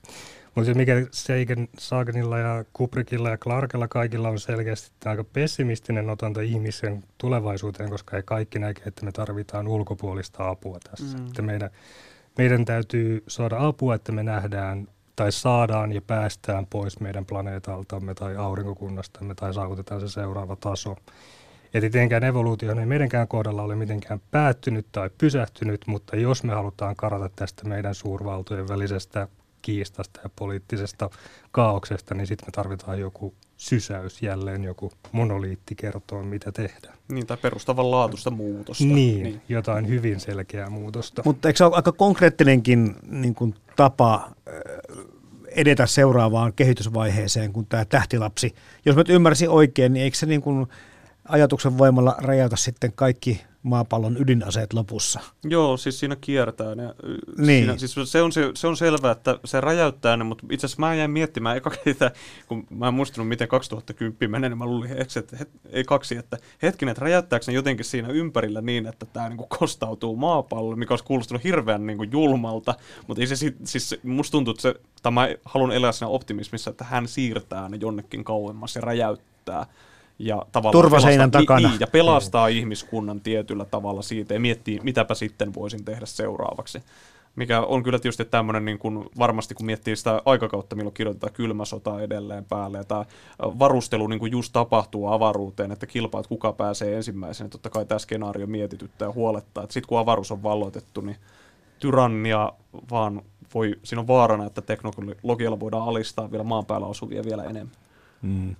[0.55, 7.03] mutta mikä Seigen, Saganilla ja Kubrickilla ja Clarkella kaikilla on selkeästi aika pessimistinen otanta ihmisen
[7.17, 11.17] tulevaisuuteen, koska he kaikki näkee, että me tarvitaan ulkopuolista apua tässä.
[11.17, 11.27] Mm.
[11.27, 11.69] Että meidän,
[12.37, 18.35] meidän täytyy saada apua, että me nähdään tai saadaan ja päästään pois meidän planeetaltamme tai
[18.35, 20.95] aurinkokunnastamme tai saavutetaan se seuraava taso.
[21.73, 26.95] Ja tietenkään evoluutio ei meidänkään kohdalla ole mitenkään päättynyt tai pysähtynyt, mutta jos me halutaan
[26.95, 29.27] karata tästä meidän suurvaltojen välisestä
[29.61, 31.09] kiistasta ja poliittisesta
[31.51, 36.97] kaauksesta, niin sitten me tarvitaan joku sysäys jälleen, joku monoliitti kertoo, mitä tehdään.
[37.07, 38.83] Niin, tai perustavanlaatuista muutosta.
[38.83, 41.21] Niin, niin, jotain hyvin selkeää muutosta.
[41.25, 44.31] Mutta eikö se ole aika konkreettinenkin niin kuin tapa
[45.55, 48.55] edetä seuraavaan kehitysvaiheeseen kuin tämä tähtilapsi?
[48.85, 50.67] Jos mä ymmärsin oikein, niin eikö se niin kuin
[51.25, 55.19] ajatuksen voimalla rajata sitten kaikki maapallon ydinaseet lopussa.
[55.43, 56.83] Joo, siis siinä kiertää ne.
[57.37, 57.63] Niin.
[57.63, 60.79] Siinä, siis se, on, se, se on selvää, että se räjäyttää ne, mutta itse asiassa
[60.81, 62.11] mä jäin miettimään eka ketä,
[62.47, 66.37] kun mä en muistanut, miten 2010 menee, niin mä luulin, että het, ei kaksi, että
[66.61, 71.05] hetkinen, että räjäyttääkö ne jotenkin siinä ympärillä niin, että tämä niinku kostautuu maapallolle, mikä olisi
[71.05, 72.75] kuulostunut hirveän niinku julmalta,
[73.07, 76.83] mutta ei se siis musta tuntuu, että se, tai mä haluan elää siinä optimismissa, että
[76.83, 79.65] hän siirtää ne jonnekin kauemmas ja räjäyttää
[80.21, 81.69] ja tavallaan Turvaseinän pelastaa, takana.
[81.69, 82.55] Niin, ja pelastaa mm.
[82.57, 86.83] ihmiskunnan tietyllä tavalla siitä ja miettii, mitäpä sitten voisin tehdä seuraavaksi.
[87.35, 91.65] Mikä on kyllä tietysti tämmöinen, niin kuin varmasti kun miettii sitä aikakautta, milloin kirjoitetaan kylmä
[91.65, 93.05] sota edelleen päälle, ja tämä
[93.39, 98.47] varustelu niin kuin just tapahtuu avaruuteen, että kilpaat kuka pääsee ensimmäisenä, totta kai tämä skenaario
[98.47, 101.17] mietityttää ja huolettaa, että sitten kun avaruus on valloitettu, niin
[101.79, 102.53] tyrannia
[102.91, 103.21] vaan
[103.53, 107.75] voi, siinä on vaarana, että teknologialla voidaan alistaa vielä maan päällä osuvia vielä enemmän.
[108.21, 108.55] Mm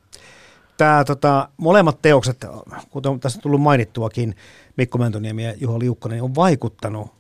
[0.77, 2.45] tämä tota, molemmat teokset,
[2.89, 4.35] kuten tässä on tullut mainittuakin,
[4.77, 7.11] Mikko Mäntoniemi ja Juho Liukkonen, on vaikuttanut,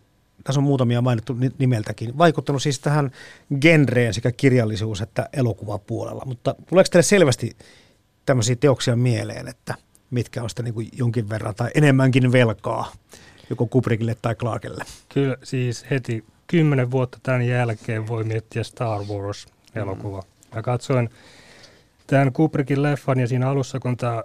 [0.43, 3.11] tässä on muutamia mainittu nimeltäkin, vaikuttanut siis tähän
[3.61, 6.25] genreen sekä kirjallisuus- että elokuvapuolella.
[6.25, 7.57] Mutta tuleeko teille selvästi
[8.25, 9.75] tämmöisiä teoksia mieleen, että
[10.09, 12.91] mitkä on sitä niin kuin jonkin verran tai enemmänkin velkaa
[13.49, 14.83] joko Kubrickille tai Clarkelle?
[15.09, 20.21] Kyllä siis heti kymmenen vuotta tämän jälkeen voi miettiä Star Wars-elokuva.
[20.21, 20.55] Mm.
[20.55, 21.09] Mä katsoin
[22.11, 24.23] tämän Kubrickin leffan ja siinä alussa, kun tämä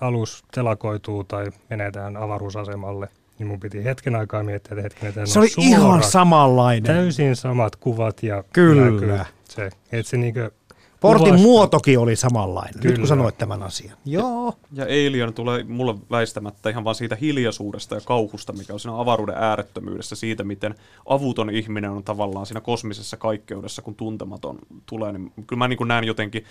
[0.00, 5.26] alus telakoituu tai menee tähän avaruusasemalle, niin mun piti hetken aikaa miettiä, että hetken, että
[5.26, 6.82] Se oli suora, ihan samanlainen.
[6.82, 8.90] Täysin samat kuvat ja Kyllä.
[8.90, 10.50] näkyy Se, että se niinkö
[11.00, 13.06] Portin kuvastaa- muotokin oli samanlainen, nyt kun Kyllä.
[13.06, 13.98] sanoit tämän asian.
[14.04, 14.54] Joo.
[14.72, 19.34] Ja Alien tulee mulle väistämättä ihan vaan siitä hiljaisuudesta ja kauhusta, mikä on siinä avaruuden
[19.38, 20.74] äärettömyydessä, siitä miten
[21.06, 25.12] avuton ihminen on tavallaan siinä kosmisessa kaikkeudessa, kun tuntematon tulee.
[25.12, 26.44] Niin kyllä mä niin näen jotenkin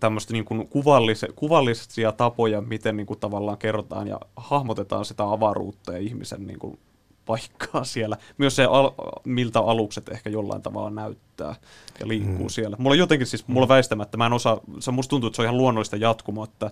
[0.00, 5.92] tämmöistä niin kuin kuvallis- kuvallisia tapoja, miten niin kuin tavallaan kerrotaan ja hahmotetaan sitä avaruutta
[5.92, 6.78] ja ihmisen niin kuin
[7.26, 8.16] paikkaa siellä.
[8.38, 8.92] Myös se, al-
[9.24, 11.54] miltä alukset ehkä jollain tavalla näyttää
[12.00, 12.48] ja liikkuu mm.
[12.48, 12.76] siellä.
[12.80, 15.56] Mulla jotenkin siis, mulla väistämättä, mä en osaa, se musta tuntuu, että se on ihan
[15.56, 16.70] luonnollista jatkumoa, että,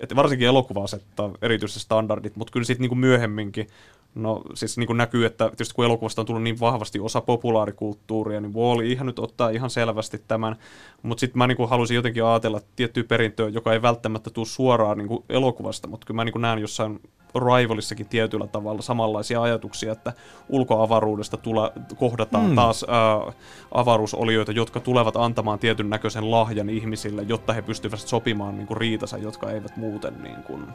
[0.00, 3.66] että varsinkin elokuva asettaa erityisesti standardit, mutta kyllä sitten niinku myöhemminkin,
[4.14, 8.54] no siis niinku näkyy, että tietysti kun elokuvasta on tullut niin vahvasti osa populaarikulttuuria, niin
[8.54, 10.56] Wall ihan nyt ottaa ihan selvästi tämän,
[11.02, 15.24] mutta sitten mä niinku haluaisin jotenkin ajatella tiettyä perintöä, joka ei välttämättä tule suoraan niinku
[15.28, 17.00] elokuvasta, mutta kyllä mä niinku näen jossain
[17.34, 20.12] Rivalissakin tietyllä tavalla samanlaisia ajatuksia, että
[20.48, 22.54] ulkoavaruudesta tule, kohdataan mm.
[22.54, 23.32] taas ää,
[23.72, 29.18] avaruusolioita, jotka tulevat antamaan tietyn näköisen lahjan ihmisille, jotta he pystyvät sopimaan niin kuin riitansa,
[29.18, 30.22] jotka eivät muuten...
[30.22, 30.66] Niin kuin...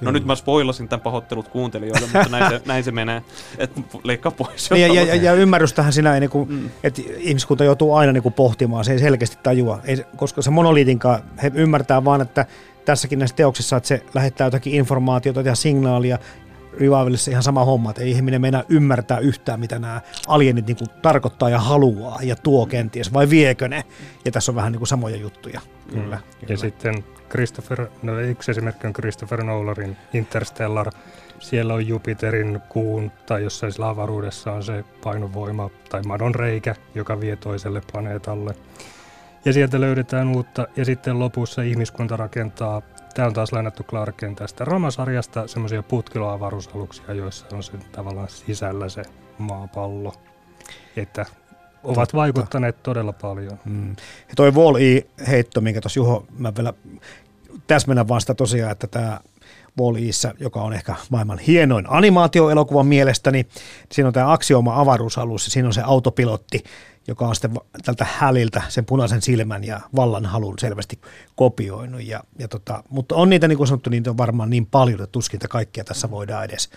[0.00, 3.22] No nyt mä spoilasin tämän pahoittelut kuuntelijoille, mutta näin se, näin se menee,
[3.58, 4.70] että leikkaa pois.
[4.70, 6.70] Niin, ja, ja, ja ymmärrystähän siinä ei, niinku, mm.
[6.82, 11.52] että ihmiskunta joutuu aina niinku pohtimaan, se ei selkeästi tajua, ei, koska se monoliitinkaan, he
[11.54, 12.46] ymmärtää vaan, että
[12.84, 16.18] tässäkin näissä teoksissa, että se lähettää jotakin informaatiota ja signaalia,
[16.76, 21.50] Revivalissa ihan sama homma, että ei ihminen meinaa ymmärtää yhtään, mitä nämä alienit niinku tarkoittaa
[21.50, 23.84] ja haluaa ja tuo kenties, vai viekö ne?
[24.24, 25.60] Ja tässä on vähän niinku samoja juttuja.
[25.90, 26.18] Kyllä.
[26.48, 30.90] Ja sitten Christopher, no yksi esimerkki on Christopher Nolanin Interstellar.
[31.38, 37.20] Siellä on Jupiterin kuun tai jossain sillä avaruudessa on se painovoima tai madon reikä, joka
[37.20, 38.54] vie toiselle planeetalle.
[39.44, 42.82] Ja sieltä löydetään uutta ja sitten lopussa ihmiskunta rakentaa,
[43.16, 49.02] tämä on taas lainattu Clarken tästä Rama-sarjasta, semmoisia putkiloavaruusaluksia, joissa on se tavallaan sisällä se
[49.38, 50.12] maapallo.
[50.96, 51.26] Että
[51.84, 52.16] ovat Totta.
[52.16, 53.58] vaikuttaneet todella paljon.
[53.64, 53.90] Mm.
[54.28, 56.74] Ja toi Wall-E-heitto, minkä tuossa Juho, mä vielä
[57.66, 59.20] täsmennän vasta tosiaan, että tämä
[59.80, 63.46] Wall-Eissä, joka on ehkä maailman hienoin animaatioelokuva mielestäni,
[63.92, 66.64] siinä on tämä Axioma avaruusalus ja siinä on se autopilotti,
[67.08, 67.54] joka on sitten
[67.84, 71.00] tältä häliltä sen punaisen silmän ja vallan halun selvästi
[71.34, 72.02] kopioinut.
[72.02, 75.12] Ja, ja tota, mutta on niitä, niin kuin sanottu, niitä on varmaan niin paljon, että
[75.12, 76.70] tuskin että kaikkia tässä voidaan edes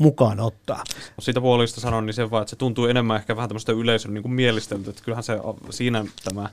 [0.00, 0.84] mukaan ottaa.
[1.18, 4.22] Siitä puolista sanon, niin se vaan, että se tuntuu enemmän ehkä vähän tämmöistä yleisön niin
[4.22, 5.38] kuin mielisteltä, että kyllähän se
[5.70, 6.48] siinä tämä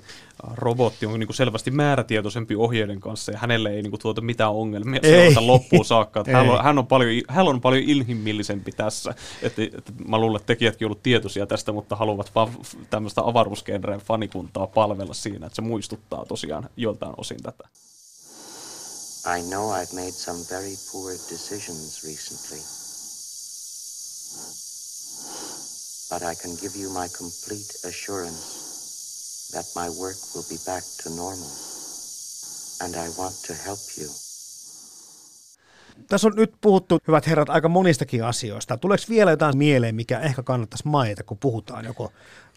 [0.53, 4.51] robotti on niin kuin selvästi määrätietoisempi ohjeiden kanssa ja hänelle ei niin kuin tuota mitään
[4.51, 5.11] ongelmia Ei.
[5.11, 6.19] seurata loppuun saakka.
[6.19, 9.13] Että hän, on, hän, on paljon, hän on paljon inhimillisempi tässä.
[9.41, 12.49] Että, että mä luulen, että tekijätkin ovat tietoisia tästä, mutta haluavat vaan
[12.89, 17.67] tämmöistä avaruusgenreen fanikuntaa palvella siinä, että se muistuttaa tosiaan joiltain osin tätä.
[19.27, 22.86] I know I've made some very poor decisions recently.
[26.09, 28.43] But I can give you my complete assurance
[29.51, 31.51] that my work will be back to normal.
[32.83, 34.09] And I want to help you.
[36.07, 38.77] Tässä on nyt puhuttu, hyvät herrat, aika monistakin asioista.
[38.77, 42.11] Tuleeko vielä jotain mieleen, mikä ehkä kannattaisi mainita, kun puhutaan joko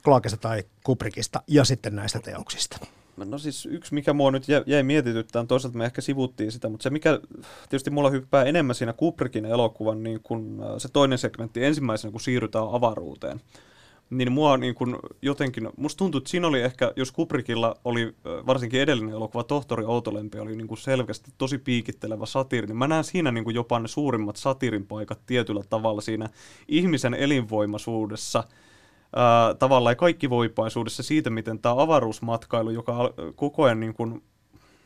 [0.05, 2.79] Clarkesta tai Kubrickista ja sitten näistä teoksista?
[3.25, 6.83] No siis yksi, mikä mua nyt jä- jäi mietityttämään, toisaalta me ehkä sivuttiin sitä, mutta
[6.83, 7.21] se mikä
[7.69, 12.69] tietysti mulla hyppää enemmän siinä Kubrickin elokuvan niin kun, se toinen segmentti ensimmäisenä, kun siirrytään
[12.73, 13.41] avaruuteen,
[14.11, 18.81] niin mua niin kun jotenkin, musta tuntuu, että siinä oli ehkä, jos Kubrickilla oli varsinkin
[18.81, 23.33] edellinen elokuva, Tohtori Outolempi oli niin kuin selkeästi tosi piikittelevä satiiri, niin mä näen siinä
[23.33, 26.29] niin kuin jopa ne suurimmat satiirin paikat tietyllä tavalla siinä
[26.69, 28.45] ihmisen elinvoimaisuudessa,
[29.59, 34.23] tavallaan kaikki voipaisuudessa siitä, miten tämä avaruusmatkailu, joka koko ajan niin kuin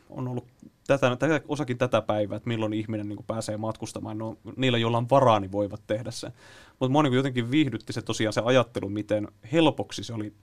[0.09, 0.47] on ollut
[0.87, 4.17] tätä, tätä, osakin tätä päivää, että milloin ihminen niin kuin pääsee matkustamaan.
[4.17, 6.31] No, niillä, joilla on varaa, niin voivat tehdä sen.
[6.79, 10.33] Mutta mua niin jotenkin viihdytti se tosiaan se ajattelu, miten helpoksi se oli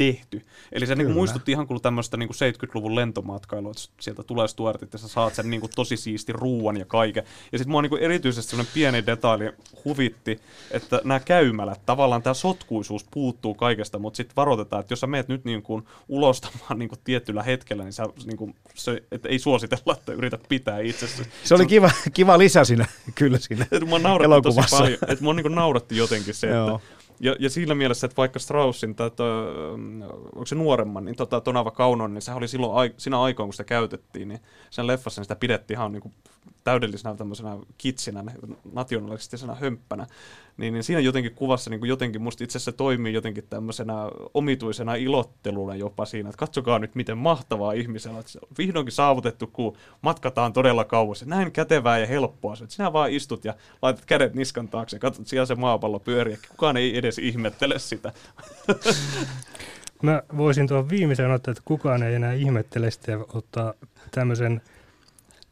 [0.00, 0.46] tehty.
[0.72, 4.48] Eli se niin kuin muistutti ihan kuin tämmöistä niin kuin 70-luvun lentomatkailua, että sieltä tulee
[4.48, 7.24] Stuartit ja sä saat sen niin kuin tosi siisti ruuan ja kaiken.
[7.52, 9.44] Ja sitten mua niin kuin erityisesti semmoinen pieni detaili
[9.84, 10.40] huvitti,
[10.70, 15.28] että nämä käymälät, tavallaan tämä sotkuisuus puuttuu kaikesta, mutta sitten varoitetaan, että jos sä meet
[15.28, 19.38] nyt niin kuin ulostamaan niin kuin tietyllä hetkellä, niin, sä, niin kuin se, että ei
[19.38, 21.22] suositella, että yritä pitää itsesi.
[21.44, 24.98] Se oli kiva, kiva lisä siinä, kyllä siinä Että mua nauratti tosi paljon.
[25.08, 29.10] Että mua niin nauratti jotenkin se, että ja, ja siinä mielessä, että vaikka Straussin, tai
[29.10, 29.24] to,
[30.32, 33.54] onko se nuoremman, niin tota, Tonava Kaunon, niin sehän oli silloin ai, siinä aikaan, kun
[33.54, 34.40] sitä käytettiin, niin
[34.70, 36.14] sen leffassa niin sitä pidettiin ihan niin kuin
[36.64, 38.24] täydellisenä tämmöisenä kitsinä,
[38.72, 40.06] nationalistisena hömppänä,
[40.56, 43.94] niin, niin siinä jotenkin kuvassa niin kuin jotenkin musta itse asiassa toimii jotenkin tämmöisenä
[44.34, 49.46] omituisena ilotteluna jopa siinä, että katsokaa nyt miten mahtavaa ihmisellä, että se on vihdoinkin saavutettu,
[49.46, 51.26] kun matkataan todella kauas.
[51.26, 55.00] Näin kätevää ja helppoa se, että sinä vaan istut ja laitat kädet niskan taakse ja
[55.00, 58.12] katsot siellä se maapallo pyöriä, kukaan ei edes ihmettele sitä.
[60.02, 63.74] Mä voisin tuon viimeisen ottaa, että kukaan ei enää ihmettele sitä ja ottaa
[64.10, 64.60] tämmöisen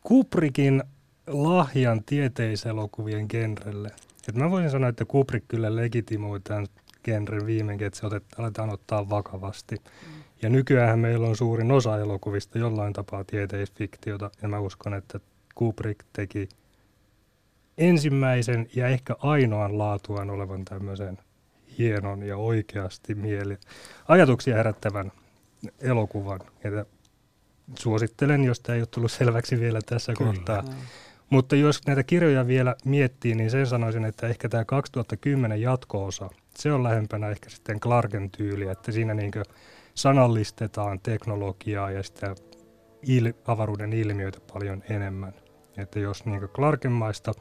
[0.09, 0.83] Kubrickin
[1.27, 3.91] lahjan tieteiselokuvien genrelle.
[4.29, 6.67] Et mä voisin sanoa, että Kubrick kyllä legitimoi tämän
[7.05, 9.77] genren viimeinkin, että se otet, aletaan ottaa vakavasti.
[9.77, 10.23] Mm.
[10.43, 15.21] Ja nykyään meillä on suurin osa elokuvista jollain tapaa tieteisfiktiota, ja mä uskon, että
[15.55, 16.49] Kubrick teki
[17.79, 21.19] ensimmäisen ja ehkä ainoan laatuaan olevan tämmöisen
[21.79, 23.57] hienon ja oikeasti mieli,
[24.09, 25.13] ajatuksia herättävän
[25.81, 26.41] elokuvan.
[26.65, 26.85] Ja
[27.79, 30.33] suosittelen, jos tämä ei ole tullut selväksi vielä tässä Kyllä.
[30.33, 30.65] kohtaa.
[31.31, 36.73] Mutta jos näitä kirjoja vielä miettii, niin sen sanoisin, että ehkä tämä 2010 jatko-osa, se
[36.73, 39.33] on lähempänä ehkä sitten Clarken tyyliä, että siinä niin
[39.95, 42.35] sanallistetaan teknologiaa ja sitä
[43.07, 45.33] il- avaruuden ilmiöitä paljon enemmän.
[45.77, 47.33] Että jos niin Clarkenmaista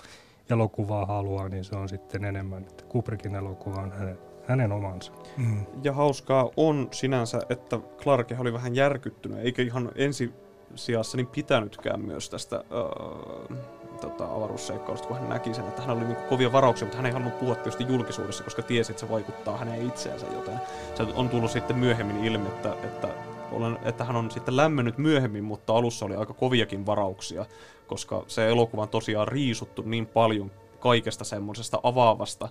[0.50, 4.18] elokuvaa haluaa, niin se on sitten enemmän, että Kubrickin elokuva on hänen,
[4.48, 5.12] hänen omansa.
[5.38, 5.66] Mm.
[5.84, 10.34] Ja hauskaa on sinänsä, että Clarke oli vähän järkyttynyt, eikä ihan ensi
[10.76, 13.56] sijassa niin pitänytkään myös tästä öö,
[14.02, 17.12] tota, avaruusseikkailusta, kun hän näki sen, että hän oli niin kovia varauksia, mutta hän ei
[17.12, 20.60] halunnut puhua tietysti julkisuudessa, koska tiesi, että se vaikuttaa häneen itseensä, joten
[20.96, 23.08] se on tullut sitten myöhemmin ilmi, että, että,
[23.52, 27.46] olen, että hän on sitten lämmennyt myöhemmin, mutta alussa oli aika koviakin varauksia,
[27.88, 32.50] koska se elokuva on tosiaan riisuttu niin paljon kaikesta semmoisesta avaavasta,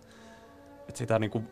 [0.89, 1.49] että sitä niin kuin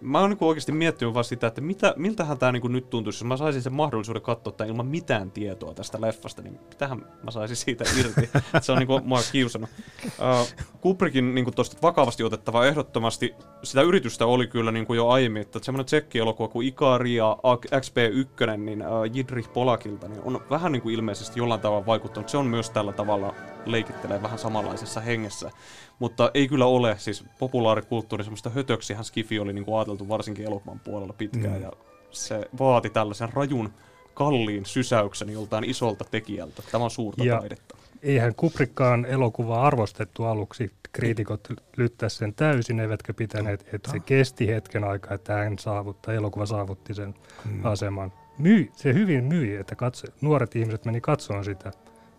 [0.00, 3.24] mä oon niinku oikeasti miettinyt vaan sitä, että mitä, miltähän tämä niinku nyt tuntuisi, jos
[3.24, 7.56] mä saisin sen mahdollisuuden katsoa tämän ilman mitään tietoa tästä leffasta, niin mitähän mä saisin
[7.56, 8.30] siitä irti.
[8.60, 9.70] se on niinku mua kiusannut.
[10.04, 10.48] Uh,
[10.80, 15.86] Kubrickin niinku tosta vakavasti otettava ehdottomasti, sitä yritystä oli kyllä niinku jo aiemmin, että semmoinen
[15.86, 17.36] tsekki-elokuva kuin Ikari ja
[17.70, 22.28] XP1, niin uh, Jidrich Polakilta, niin on vähän niinku ilmeisesti jollain tavalla vaikuttanut.
[22.28, 23.34] Se on myös tällä tavalla
[23.66, 25.50] leikittelee vähän samanlaisessa hengessä.
[25.98, 30.80] Mutta ei kyllä ole, siis populaarikulttuuri, semmoista hötöksihän Skifi oli niin kuin ajateltu varsinkin elokuvan
[30.80, 31.62] puolella pitkään, mm.
[31.62, 31.72] ja
[32.10, 33.72] se vaati tällaisen rajun,
[34.14, 36.62] kalliin sysäyksen joltain isolta tekijältä.
[36.72, 37.76] Tämä on suurta ja taidetta.
[38.02, 40.70] Eihän Kubrikkaan elokuvaa arvostettu aluksi.
[40.92, 46.46] Kriitikot lyttäsivät sen täysin, eivätkä pitäneet, että se kesti hetken aikaa, että hän saavuttaa, elokuva
[46.46, 47.64] saavutti sen mm.
[47.64, 48.12] aseman.
[48.38, 51.72] Myi, se hyvin myi, että katso, nuoret ihmiset meni katsomaan sitä,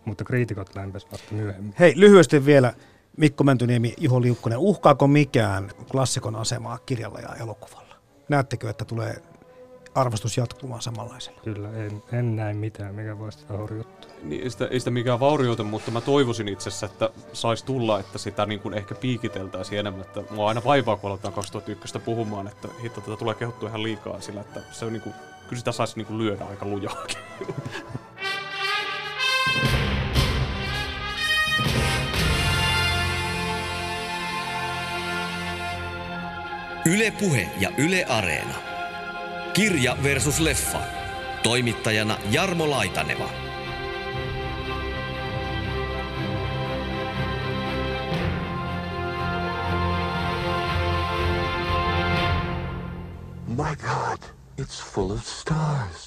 [0.06, 1.74] mutta kriitikot lämpäsivät vasta myöhemmin.
[1.78, 2.72] Hei, lyhyesti vielä
[3.16, 7.94] Mikko Mäntyniemi, Juho Liukkonen, uhkaako mikään klassikon asemaa kirjalla ja elokuvalla?
[8.28, 9.22] Näettekö, että tulee
[9.94, 11.40] arvostus jatkumaan samanlaisella?
[11.44, 14.10] Kyllä, en, en näe mitään, mikä voisi sitä horjuttaa.
[14.22, 18.00] Niin, ei, sitä, ei sitä mikään vaurioita, mutta mä toivoisin itse asiassa, että saisi tulla,
[18.00, 20.00] että sitä niin kuin ehkä piikiteltäisiin enemmän.
[20.00, 24.20] Että mua aina vaivaa, kun aletaan 2001 puhumaan, että hitto, tätä tulee kehuttua ihan liikaa
[24.20, 25.14] sillä, että se on niin kuin,
[25.48, 27.18] kyllä sitä saisi niin kuin lyödä aika lujaakin.
[36.86, 38.54] Ylepuhe ja Yle Areena.
[39.52, 40.80] Kirja versus leffa.
[41.42, 43.30] Toimittajana Jarmo Laitaneva.
[53.48, 54.20] My God,
[54.58, 56.05] it's full of stars.